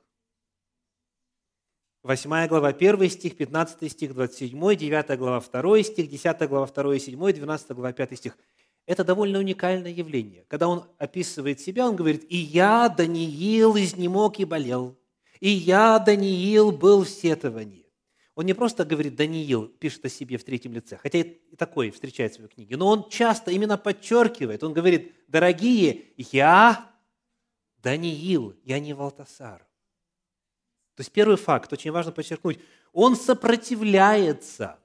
8 2.03 2.47
глава 2.47 2.69
1 2.69 3.09
стих, 3.09 3.37
15 3.37 3.91
стих, 3.91 4.13
27, 4.13 4.75
9 4.75 5.17
глава 5.17 5.39
2 5.39 5.83
стих, 5.83 6.09
10 6.09 6.49
глава 6.49 6.67
2 6.67 6.99
7, 6.99 7.31
12 7.33 7.71
глава 7.71 7.93
5 7.93 8.17
стих– 8.17 8.37
это 8.85 9.03
довольно 9.03 9.39
уникальное 9.39 9.91
явление. 9.91 10.45
Когда 10.49 10.67
он 10.67 10.85
описывает 10.97 11.59
себя, 11.59 11.87
он 11.87 11.95
говорит, 11.95 12.25
«И 12.29 12.37
я, 12.37 12.89
Даниил, 12.89 13.77
изнемог 13.77 14.39
и 14.39 14.45
болел, 14.45 14.97
и 15.39 15.49
я, 15.49 15.99
Даниил, 15.99 16.71
был 16.71 17.03
в 17.03 17.09
сетовании». 17.09 17.82
Он 18.35 18.45
не 18.45 18.53
просто 18.53 18.83
говорит 18.83 19.15
«Даниил», 19.15 19.67
пишет 19.67 20.05
о 20.05 20.09
себе 20.09 20.37
в 20.37 20.43
третьем 20.43 20.73
лице, 20.73 20.97
хотя 20.97 21.19
и 21.19 21.55
такое 21.55 21.91
встречается 21.91 22.39
в 22.39 22.43
его 22.43 22.49
книге, 22.53 22.77
но 22.77 22.87
он 22.87 23.09
часто 23.09 23.51
именно 23.51 23.77
подчеркивает, 23.77 24.63
он 24.63 24.73
говорит 24.73 25.13
«Дорогие, 25.27 26.05
я 26.17 26.91
Даниил, 27.77 28.55
я 28.63 28.79
не 28.79 28.93
Валтасар». 28.93 29.59
То 30.95 31.01
есть 31.01 31.11
первый 31.11 31.37
факт, 31.37 31.71
очень 31.73 31.91
важно 31.91 32.11
подчеркнуть, 32.11 32.59
он 32.91 33.15
сопротивляется 33.15 34.79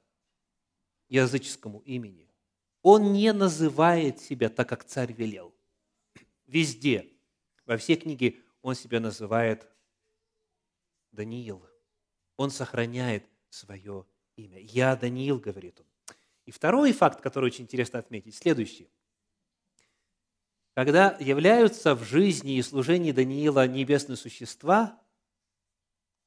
языческому 1.08 1.80
имени. 1.80 2.30
Он 2.82 3.12
не 3.12 3.32
называет 3.32 4.20
себя 4.20 4.48
так, 4.48 4.68
как 4.68 4.84
царь 4.84 5.12
велел. 5.12 5.54
Везде, 6.46 7.10
во 7.66 7.76
всей 7.76 7.96
книге 7.96 8.36
он 8.62 8.74
себя 8.74 9.00
называет 9.00 9.66
Даниил. 11.12 11.62
Он 12.36 12.50
сохраняет 12.50 13.27
свое 13.50 14.06
имя. 14.36 14.58
«Я 14.58 14.96
Даниил», 14.96 15.38
говорит 15.38 15.80
он. 15.80 15.86
И 16.46 16.50
второй 16.50 16.92
факт, 16.92 17.20
который 17.20 17.46
очень 17.46 17.64
интересно 17.64 17.98
отметить, 17.98 18.34
следующий. 18.34 18.88
Когда 20.74 21.16
являются 21.18 21.94
в 21.94 22.04
жизни 22.04 22.56
и 22.56 22.62
служении 22.62 23.12
Даниила 23.12 23.66
небесные 23.66 24.16
существа, 24.16 24.98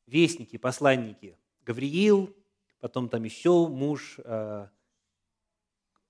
вестники, 0.06 0.58
посланники, 0.58 1.38
Гавриил, 1.62 2.36
потом 2.80 3.08
там 3.10 3.24
еще 3.24 3.68
муж, 3.68 4.20
э, 4.24 4.68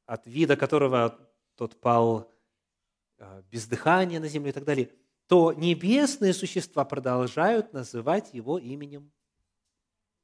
от 0.08 0.26
вида 0.26 0.58
которого 0.58 1.19
тот 1.56 1.80
пал 1.80 2.32
э, 3.17 3.43
без 3.52 3.67
дыхания 3.67 4.19
на 4.19 4.28
землю 4.28 4.50
и 4.50 4.54
так 4.54 4.65
далее, 4.65 4.91
то 5.28 5.54
небесные 5.54 6.34
существа 6.34 6.84
продолжают 6.84 7.74
называть 7.74 8.34
его 8.34 8.58
именем 8.58 9.12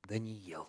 Даниил. 0.04 0.68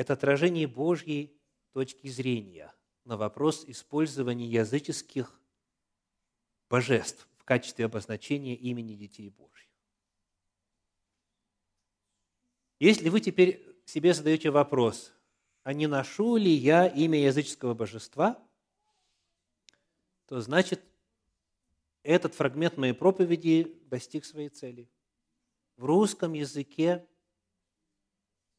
Это 0.00 0.14
отражение 0.14 0.66
Божьей 0.66 1.38
точки 1.72 2.08
зрения 2.08 2.74
на 3.04 3.18
вопрос 3.18 3.66
использования 3.66 4.46
языческих 4.46 5.38
божеств 6.70 7.28
в 7.36 7.44
качестве 7.44 7.84
обозначения 7.84 8.54
имени 8.54 8.94
детей 8.94 9.28
Божьих. 9.28 9.68
Если 12.78 13.10
вы 13.10 13.20
теперь 13.20 13.62
себе 13.84 14.14
задаете 14.14 14.48
вопрос, 14.48 15.12
а 15.64 15.74
не 15.74 15.86
ношу 15.86 16.38
ли 16.38 16.50
я 16.50 16.86
имя 16.86 17.20
языческого 17.22 17.74
божества, 17.74 18.42
то 20.24 20.40
значит, 20.40 20.80
этот 22.04 22.34
фрагмент 22.34 22.78
моей 22.78 22.94
проповеди 22.94 23.78
достиг 23.90 24.24
своей 24.24 24.48
цели. 24.48 24.90
В 25.76 25.84
русском 25.84 26.32
языке 26.32 27.06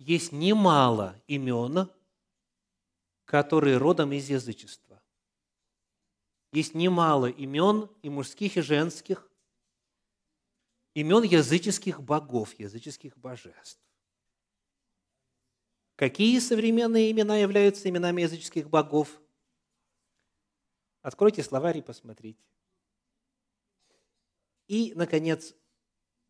есть 0.01 0.31
немало 0.31 1.21
имен, 1.27 1.89
которые 3.25 3.77
родом 3.77 4.11
из 4.13 4.29
язычества. 4.29 5.01
Есть 6.51 6.73
немало 6.73 7.27
имен 7.27 7.89
и 8.01 8.09
мужских, 8.09 8.57
и 8.57 8.61
женских, 8.61 9.29
имен 10.95 11.23
языческих 11.23 12.01
богов, 12.01 12.57
языческих 12.59 13.15
божеств. 13.17 13.79
Какие 15.95 16.39
современные 16.39 17.11
имена 17.11 17.37
являются 17.37 17.87
именами 17.87 18.23
языческих 18.23 18.69
богов? 18.69 19.21
Откройте 21.03 21.43
словарь 21.43 21.77
и 21.77 21.81
посмотрите. 21.81 22.43
И, 24.67 24.93
наконец, 24.95 25.53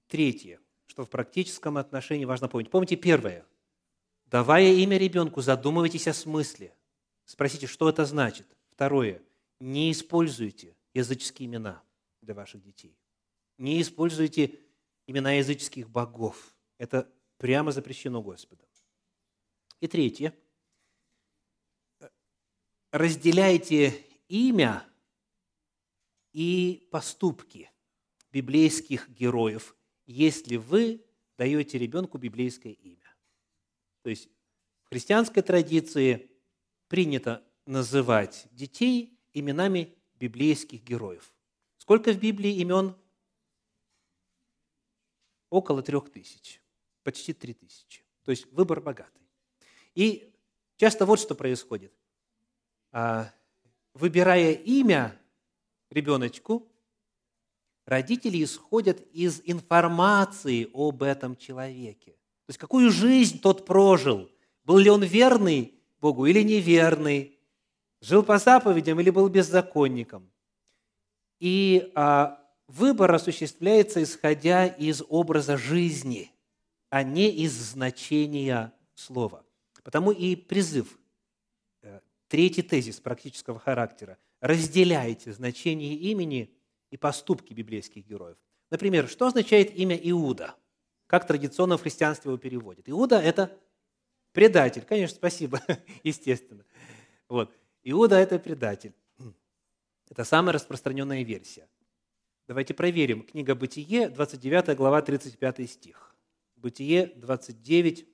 третье, 0.08 0.60
что 0.88 1.06
в 1.06 1.10
практическом 1.10 1.78
отношении 1.78 2.26
важно 2.26 2.50
помнить. 2.50 2.70
Помните 2.70 2.98
первое. 2.98 3.46
Давая 4.32 4.72
имя 4.72 4.98
ребенку, 4.98 5.42
задумывайтесь 5.42 6.08
о 6.08 6.14
смысле. 6.14 6.74
Спросите, 7.26 7.68
что 7.68 7.90
это 7.90 8.06
значит. 8.06 8.48
Второе. 8.70 9.22
Не 9.60 9.92
используйте 9.92 10.78
языческие 10.94 11.48
имена 11.48 11.84
для 12.22 12.34
ваших 12.34 12.64
детей. 12.64 12.98
Не 13.58 13.82
используйте 13.82 14.58
имена 15.06 15.34
языческих 15.34 15.90
богов. 15.90 16.56
Это 16.78 17.12
прямо 17.38 17.74
запрещено 17.74 18.22
Господом. 18.22 18.66
И 19.82 19.88
третье. 19.88 20.34
Разделяйте 22.92 24.02
имя 24.30 24.88
и 26.32 26.88
поступки 26.90 27.70
библейских 28.32 29.10
героев, 29.10 29.76
если 30.06 30.56
вы 30.56 31.04
даете 31.38 31.78
ребенку 31.78 32.18
библейское 32.18 32.74
имя. 32.74 33.01
То 34.04 34.10
есть 34.10 34.30
в 34.84 34.90
христианской 34.90 35.44
традиции 35.44 36.32
принято 36.88 37.44
называть 37.66 38.48
детей 38.52 39.20
именами 39.34 39.96
библейских 40.16 40.84
героев. 40.84 41.34
Сколько 41.78 42.12
в 42.12 42.20
Библии 42.20 42.58
имен? 42.58 42.96
Около 45.50 45.82
трех 45.82 46.10
тысяч, 46.12 46.62
почти 47.04 47.34
три 47.34 47.54
тысячи. 47.54 48.04
То 48.24 48.32
есть 48.32 48.46
выбор 48.52 48.80
богатый. 48.82 49.28
И 49.96 50.34
часто 50.78 51.06
вот 51.06 51.20
что 51.20 51.36
происходит. 51.36 51.94
А, 52.92 53.34
выбирая 53.94 54.54
имя 54.54 55.20
ребеночку, 55.90 56.72
родители 57.86 58.44
исходят 58.44 59.02
из 59.14 59.42
информации 59.46 60.70
об 60.74 61.04
этом 61.04 61.36
человеке. 61.36 62.16
То 62.46 62.50
есть 62.50 62.60
какую 62.60 62.92
жизнь 62.92 63.40
тот 63.40 63.66
прожил, 63.66 64.30
был 64.64 64.78
ли 64.78 64.90
он 64.90 65.04
верный 65.04 65.76
Богу 66.00 66.26
или 66.26 66.42
неверный, 66.42 67.40
жил 68.02 68.24
по 68.24 68.38
заповедям 68.40 69.00
или 69.00 69.10
был 69.10 69.30
беззаконником. 69.30 70.30
И 71.40 71.92
а, 71.96 72.42
выбор 72.68 73.14
осуществляется 73.14 74.02
исходя 74.02 74.66
из 74.66 75.04
образа 75.08 75.58
жизни, 75.58 76.32
а 76.90 77.04
не 77.04 77.30
из 77.30 77.54
значения 77.54 78.74
слова. 78.96 79.46
Потому 79.84 80.12
и 80.12 80.36
призыв, 80.36 81.00
э, 81.82 82.00
третий 82.28 82.62
тезис 82.62 83.00
практического 83.00 83.60
характера, 83.60 84.18
разделяйте 84.40 85.34
значение 85.34 85.96
имени 85.96 86.54
и 86.92 86.98
поступки 86.98 87.54
библейских 87.54 88.06
героев. 88.06 88.38
Например, 88.70 89.08
что 89.08 89.28
означает 89.28 89.76
имя 89.76 89.96
Иуда? 89.96 90.56
Как 91.12 91.28
традиционно 91.28 91.78
в 91.78 91.82
христианстве 91.82 92.30
его 92.30 92.38
переводят? 92.38 92.88
Иуда– 92.88 93.20
это 93.22 93.60
предатель. 94.32 94.84
Конечно, 94.84 95.18
спасибо, 95.18 95.62
естественно. 96.04 96.64
Вот. 97.28 97.54
Иуда– 97.84 98.16
это 98.18 98.40
предатель. 98.40 98.94
Это 100.10 100.24
самая 100.24 100.54
распространенная 100.54 101.24
версия. 101.24 101.68
Давайте 102.48 102.74
проверим. 102.74 103.24
Книга 103.24 103.56
Бытие, 103.56 104.08
29 104.08 104.78
глава, 104.78 105.02
35 105.02 105.70
стих. 105.70 106.16
Бытие 106.56 107.08
29, 107.18 108.08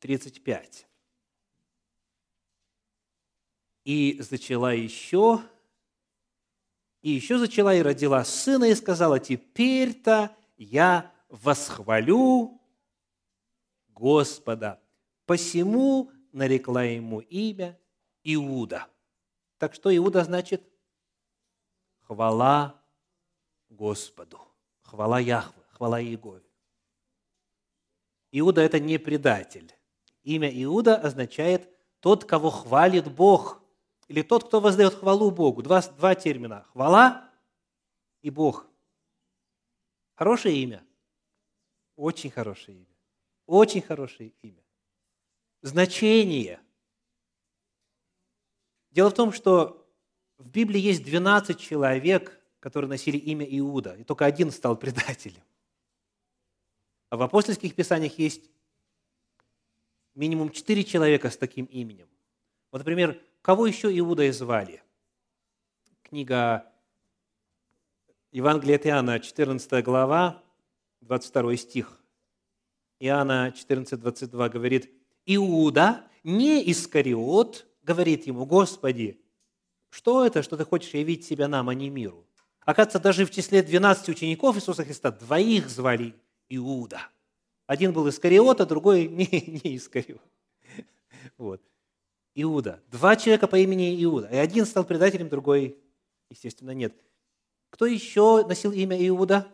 35. 0.00 0.86
И 3.84 4.18
зачала 4.20 4.74
еще, 4.74 5.40
и 7.00 7.10
еще 7.10 7.38
зачала 7.38 7.74
и 7.74 7.80
родила 7.80 8.22
сына, 8.22 8.64
и 8.64 8.74
сказала, 8.74 9.18
теперь-то 9.18 10.36
я 10.58 11.11
восхвалю 11.32 12.60
Господа. 13.88 14.80
Посему 15.24 16.12
нарекла 16.32 16.84
ему 16.84 17.20
имя 17.20 17.78
Иуда. 18.22 18.86
Так 19.58 19.74
что 19.74 19.94
Иуда 19.96 20.24
значит? 20.24 20.62
Хвала 22.00 22.80
Господу. 23.70 24.40
Хвала 24.82 25.18
Яхве, 25.18 25.62
хвала 25.70 26.02
Иегове. 26.02 26.44
Иуда– 28.30 28.60
это 28.62 28.78
не 28.78 28.98
предатель. 28.98 29.72
Имя 30.22 30.50
Иуда 30.62 30.96
означает 30.96 31.68
«тот, 32.00 32.24
кого 32.24 32.50
хвалит 32.50 33.10
Бог», 33.10 33.62
или 34.08 34.22
«тот, 34.22 34.44
кто 34.44 34.60
воздает 34.60 34.94
хвалу 34.94 35.30
Богу». 35.30 35.62
Два, 35.62 35.80
два 35.80 36.14
термина– 36.14 36.64
хвала 36.72 37.30
и 38.20 38.30
Бог. 38.30 38.66
Хорошее 40.14 40.62
имя? 40.62 40.84
Очень 42.02 42.32
хорошее 42.32 42.78
имя. 42.78 42.96
Очень 43.46 43.80
хорошее 43.80 44.32
имя. 44.42 44.64
Значение. 45.60 46.58
Дело 48.90 49.10
в 49.10 49.14
том, 49.14 49.30
что 49.30 49.88
в 50.36 50.48
Библии 50.48 50.80
есть 50.80 51.04
12 51.04 51.60
человек, 51.60 52.40
которые 52.58 52.88
носили 52.88 53.18
имя 53.18 53.46
Иуда, 53.48 53.94
и 53.94 54.02
только 54.02 54.24
один 54.24 54.50
стал 54.50 54.76
предателем. 54.76 55.44
А 57.08 57.16
в 57.16 57.22
апостольских 57.22 57.76
писаниях 57.76 58.18
есть 58.18 58.50
минимум 60.16 60.50
четыре 60.50 60.82
человека 60.82 61.30
с 61.30 61.36
таким 61.36 61.66
именем. 61.66 62.08
Вот, 62.72 62.78
например, 62.78 63.22
кого 63.42 63.68
еще 63.68 63.96
Иудой 63.96 64.32
звали? 64.32 64.82
Книга 66.02 66.68
Евангелия 68.32 68.74
от 68.74 68.86
Иоанна, 68.88 69.20
14 69.20 69.84
глава, 69.84 70.41
22 71.02 71.56
стих. 71.56 72.00
Иоанна 72.98 73.52
14, 73.52 74.00
22 74.00 74.48
говорит, 74.48 74.90
Иуда, 75.26 76.04
не 76.24 76.70
Искариот, 76.70 77.66
говорит 77.82 78.26
ему, 78.26 78.46
Господи, 78.46 79.20
что 79.90 80.24
это, 80.24 80.42
что 80.42 80.56
ты 80.56 80.64
хочешь 80.64 80.94
явить 80.94 81.24
себя 81.24 81.48
нам, 81.48 81.68
а 81.68 81.74
не 81.74 81.90
миру? 81.90 82.26
Оказывается, 82.60 83.00
даже 83.00 83.26
в 83.26 83.30
числе 83.30 83.62
12 83.62 84.08
учеников 84.08 84.56
Иисуса 84.56 84.84
Христа 84.84 85.10
двоих 85.10 85.68
звали 85.68 86.14
Иуда– 86.48 87.00
один 87.72 87.94
был 87.94 88.06
Искариот, 88.08 88.60
а 88.60 88.66
другой 88.66 89.08
не, 89.08 89.26
не 89.64 89.76
Искариот. 89.76 90.20
Вот. 91.38 91.62
Иуда. 92.34 92.82
Два 92.90 93.16
человека 93.16 93.46
по 93.46 93.56
имени 93.56 94.02
Иуда. 94.04 94.28
И 94.28 94.36
один 94.36 94.66
стал 94.66 94.84
предателем, 94.84 95.30
другой, 95.30 95.78
естественно, 96.28 96.72
нет. 96.72 96.94
Кто 97.70 97.86
еще 97.86 98.44
носил 98.46 98.72
имя 98.72 98.96
Иуда? 99.08 99.46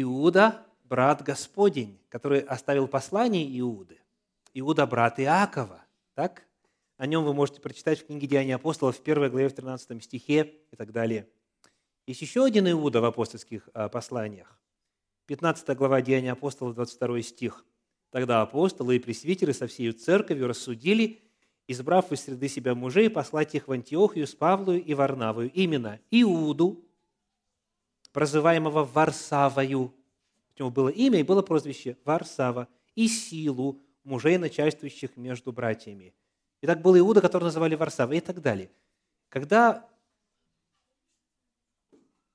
Иуда, 0.00 0.64
брат 0.84 1.24
Господень, 1.24 1.98
который 2.08 2.38
оставил 2.38 2.86
послание 2.86 3.44
Иуды. 3.58 4.00
Иуда– 4.54 4.86
брат 4.86 5.18
Иакова. 5.18 5.84
Так? 6.14 6.44
О 6.98 7.06
нем 7.06 7.24
вы 7.24 7.34
можете 7.34 7.60
прочитать 7.60 7.98
в 7.98 8.06
книге 8.06 8.28
«Деяния 8.28 8.54
апостолов» 8.54 8.96
в 8.96 9.02
1 9.02 9.28
главе, 9.28 9.48
в 9.48 9.54
13 9.54 10.04
стихе 10.04 10.54
и 10.70 10.76
так 10.76 10.92
далее. 10.92 11.28
Есть 12.06 12.22
еще 12.22 12.44
один 12.44 12.70
Иуда 12.70 13.00
в 13.00 13.06
апостольских 13.06 13.68
а, 13.74 13.88
посланиях. 13.88 14.60
15 15.26 15.76
глава 15.76 16.00
Деяния 16.00 16.30
апостолов, 16.30 16.76
22 16.76 17.22
стих. 17.22 17.64
«Тогда 18.10 18.40
апостолы 18.42 18.96
и 18.96 18.98
пресвитеры 19.00 19.52
со 19.52 19.66
всей 19.66 19.90
церковью 19.90 20.46
рассудили, 20.46 21.22
избрав 21.66 22.12
из 22.12 22.20
среды 22.20 22.46
себя 22.46 22.76
мужей, 22.76 23.10
послать 23.10 23.56
их 23.56 23.66
в 23.66 23.72
Антиохию 23.72 24.28
с 24.28 24.34
Павлою 24.36 24.80
и 24.80 24.94
Варнавою, 24.94 25.50
именно 25.50 25.98
Иуду, 26.12 26.87
прозываемого 28.12 28.84
Варсавою, 28.84 29.94
у 30.58 30.58
него 30.58 30.70
было 30.70 30.88
имя 30.88 31.20
и 31.20 31.22
было 31.22 31.42
прозвище 31.42 31.96
Варсава, 32.04 32.68
и 32.94 33.06
Силу, 33.06 33.80
мужей, 34.02 34.38
начальствующих 34.38 35.16
между 35.16 35.52
братьями. 35.52 36.14
И 36.60 36.66
так 36.66 36.82
был 36.82 36.98
Иуда, 36.98 37.20
которого 37.20 37.46
называли 37.46 37.76
Варсава, 37.76 38.12
и 38.12 38.20
так 38.20 38.40
далее. 38.40 38.70
Когда 39.28 39.88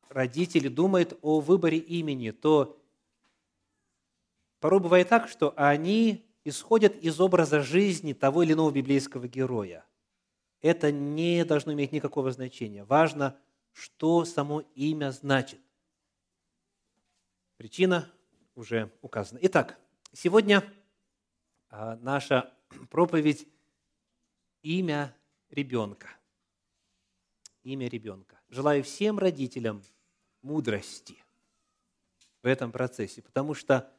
родители 0.09 0.67
думают 0.67 1.17
о 1.21 1.41
выборе 1.41 1.77
имени, 1.77 2.31
то 2.31 2.79
порой 4.59 4.79
бывает 4.79 5.09
так, 5.09 5.27
что 5.27 5.53
они 5.57 6.25
исходят 6.45 6.95
из 6.97 7.19
образа 7.19 7.61
жизни 7.61 8.13
того 8.13 8.43
или 8.43 8.53
иного 8.53 8.71
библейского 8.71 9.27
героя. 9.27 9.85
Это 10.61 10.91
не 10.91 11.43
должно 11.43 11.73
иметь 11.73 11.91
никакого 11.91 12.31
значения. 12.31 12.85
Важно, 12.85 13.37
что 13.73 14.23
само 14.23 14.61
имя 14.75 15.11
значит. 15.11 15.59
Причина 17.63 18.11
уже 18.55 18.91
указана. 19.01 19.39
Итак, 19.43 19.79
сегодня 20.11 20.69
а, 21.69 21.95
наша 21.95 22.53
проповедь 22.89 23.47
«Имя 24.63 25.15
ребенка». 25.49 26.09
Имя 27.63 27.87
ребенка. 27.87 28.37
Желаю 28.49 28.83
всем 28.83 29.17
родителям 29.17 29.81
мудрости 30.41 31.23
в 32.41 32.47
этом 32.47 32.73
процессе, 32.73 33.21
потому 33.21 33.53
что 33.53 33.89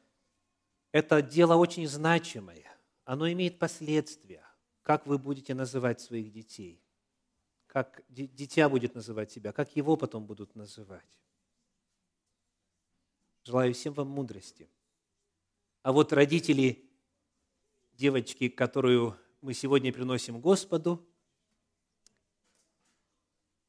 это 0.91 1.23
дело 1.23 1.55
очень 1.55 1.87
значимое. 1.87 2.71
Оно 3.03 3.31
имеет 3.31 3.57
последствия. 3.57 4.45
Как 4.83 5.07
вы 5.07 5.17
будете 5.17 5.55
называть 5.55 5.99
своих 6.01 6.31
детей? 6.31 6.83
Как 7.65 8.03
дитя 8.09 8.69
будет 8.69 8.93
называть 8.93 9.31
себя? 9.31 9.51
Как 9.51 9.75
его 9.75 9.97
потом 9.97 10.27
будут 10.27 10.53
называть? 10.53 11.24
Желаю 13.45 13.75
всем 13.75 13.93
вам 13.93 14.07
мудрости. 14.07 14.67
А 15.83 15.91
вот 15.91 16.11
родители 16.11 16.89
девочки, 17.93 18.49
которую 18.49 19.15
мы 19.41 19.53
сегодня 19.53 19.93
приносим 19.93 20.41
Господу, 20.41 21.07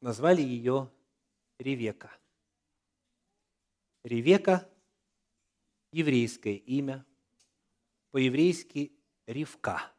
назвали 0.01 0.41
ее 0.41 0.91
Ревека. 1.59 2.11
Ревека– 4.03 4.67
еврейское 5.93 6.57
имя, 6.57 7.05
по-еврейски 8.13 8.99
Ривка. 9.27 9.93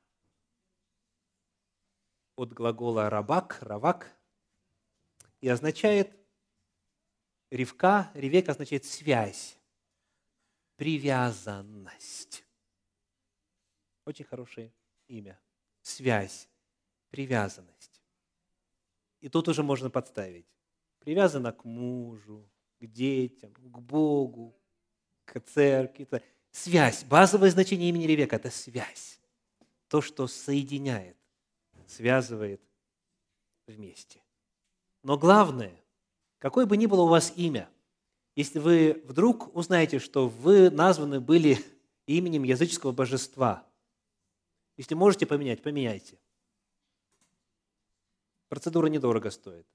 От 2.36 2.52
глагола 2.52 3.12
рабак, 3.12 3.60
равак, 3.62 4.12
и 5.40 5.48
означает 5.48 6.18
Ривка, 7.52 8.12
Ревека 8.16 8.54
означает 8.54 8.86
связь, 8.86 9.57
привязанность. 10.78 12.46
Очень 14.06 14.26
хорошее 14.26 14.72
имя. 15.08 15.38
Связь, 15.82 16.48
привязанность. 17.10 18.02
И 19.20 19.28
тут 19.28 19.48
уже 19.50 19.64
можно 19.64 19.90
подставить. 19.90 20.46
Привязана 21.00 21.52
к 21.52 21.66
мужу, 21.66 22.50
к 22.80 22.86
детям, 22.86 23.54
к 23.54 23.80
Богу, 23.80 24.56
к 25.26 25.40
церкви. 25.42 26.08
Связь. 26.52 27.04
Базовое 27.04 27.50
значение 27.50 27.90
имени 27.90 28.06
Ревека– 28.06 28.36
это 28.38 28.52
связь. 28.52 29.20
То, 29.88 30.02
что 30.02 30.28
соединяет, 30.28 31.18
связывает 31.88 32.62
вместе. 33.66 34.22
Но 35.04 35.18
главное, 35.18 35.82
какое 36.40 36.66
бы 36.66 36.78
ни 36.78 36.86
было 36.86 37.02
у 37.02 37.08
вас 37.08 37.34
имя– 37.36 37.70
если 38.38 38.60
вы 38.60 39.02
вдруг 39.06 39.56
узнаете, 39.56 39.98
что 39.98 40.30
вы 40.30 40.70
названы 40.70 41.20
были 41.20 41.58
именем 42.06 42.44
языческого 42.44 42.92
божества, 42.92 43.68
если 44.78 44.94
можете 44.94 45.26
поменять, 45.26 45.64
поменяйте. 45.64 46.20
Процедура 48.48 48.86
недорого 48.88 49.32
стоит. 49.32 49.66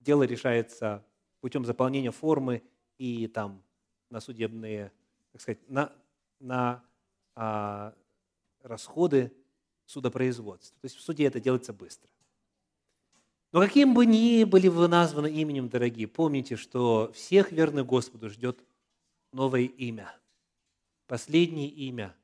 Дело 0.00 0.24
решается 0.24 1.02
путем 1.40 1.64
заполнения 1.64 2.10
формы 2.10 2.62
и 2.98 3.26
там 3.28 3.62
на 4.10 4.20
судебные, 4.20 4.92
так 5.32 5.40
сказать, 5.40 5.70
на, 5.70 5.90
на 6.38 6.84
а, 7.34 7.94
расходы 8.60 9.32
судопроизводства. 9.86 10.78
То 10.82 10.84
есть 10.84 10.96
в 10.96 11.00
суде 11.00 11.24
это 11.24 11.40
делается 11.40 11.72
быстро. 11.72 12.10
Но 13.52 13.60
каким 13.60 13.94
бы 13.94 14.06
ни 14.06 14.44
были 14.44 14.68
вы 14.68 14.88
названы 14.88 15.30
именем, 15.30 15.68
дорогие, 15.68 16.08
помните, 16.08 16.56
что 16.56 17.12
всех 17.14 17.52
верных 17.52 17.86
Господу 17.86 18.28
ждет 18.28 18.64
новое 19.32 19.62
имя. 19.62 20.14
Последнее 21.06 21.68
имя, 21.68 22.14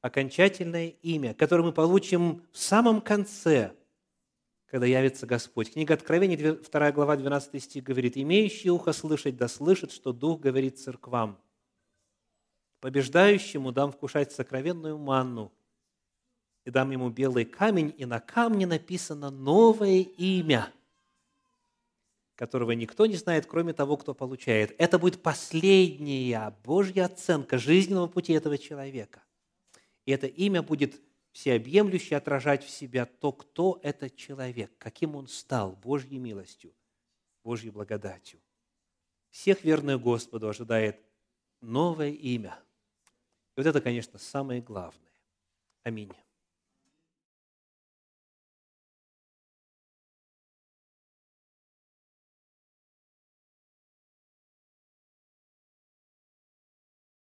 окончательное 0.00 0.88
имя, 0.88 1.34
которое 1.34 1.64
мы 1.64 1.72
получим 1.72 2.42
в 2.52 2.58
самом 2.58 3.00
конце, 3.00 3.74
когда 4.66 4.86
явится 4.86 5.26
Господь. 5.26 5.72
Книга 5.72 5.94
Откровений, 5.94 6.36
2 6.36 6.92
глава, 6.92 7.16
12 7.16 7.62
стих 7.62 7.82
говорит, 7.82 8.16
«Имеющий 8.16 8.70
ухо 8.70 8.92
слышать, 8.92 9.36
да 9.36 9.48
слышит, 9.48 9.90
что 9.90 10.12
Дух 10.12 10.40
говорит 10.40 10.78
церквам. 10.78 11.38
Побеждающему 12.80 13.72
дам 13.72 13.90
вкушать 13.90 14.32
сокровенную 14.32 14.96
манну, 14.96 15.52
и 16.64 16.70
дам 16.70 16.90
ему 16.90 17.10
белый 17.10 17.44
камень, 17.44 17.94
и 17.96 18.04
на 18.04 18.20
камне 18.20 18.66
написано 18.66 19.30
новое 19.30 20.00
имя, 20.00 20.72
которого 22.34 22.72
никто 22.72 23.06
не 23.06 23.16
знает, 23.16 23.46
кроме 23.46 23.72
того, 23.72 23.96
кто 23.96 24.14
получает. 24.14 24.74
Это 24.78 24.98
будет 24.98 25.22
последняя 25.22 26.56
Божья 26.64 27.06
оценка 27.06 27.58
жизненного 27.58 28.06
пути 28.06 28.32
этого 28.32 28.56
человека. 28.58 29.22
И 30.06 30.12
это 30.12 30.26
имя 30.26 30.62
будет 30.62 31.00
всеобъемлюще 31.32 32.16
отражать 32.16 32.64
в 32.64 32.70
себя 32.70 33.06
то, 33.06 33.32
кто 33.32 33.78
этот 33.82 34.16
человек, 34.16 34.72
каким 34.78 35.16
он 35.16 35.28
стал 35.28 35.72
Божьей 35.72 36.18
милостью, 36.18 36.72
Божьей 37.44 37.70
благодатью. 37.70 38.40
Всех 39.30 39.62
верных 39.62 40.00
Господу 40.00 40.48
ожидает 40.48 40.98
новое 41.60 42.10
имя. 42.10 42.58
И 43.56 43.60
вот 43.60 43.66
это, 43.66 43.80
конечно, 43.80 44.18
самое 44.18 44.60
главное. 44.60 45.12
Аминь. 45.82 46.10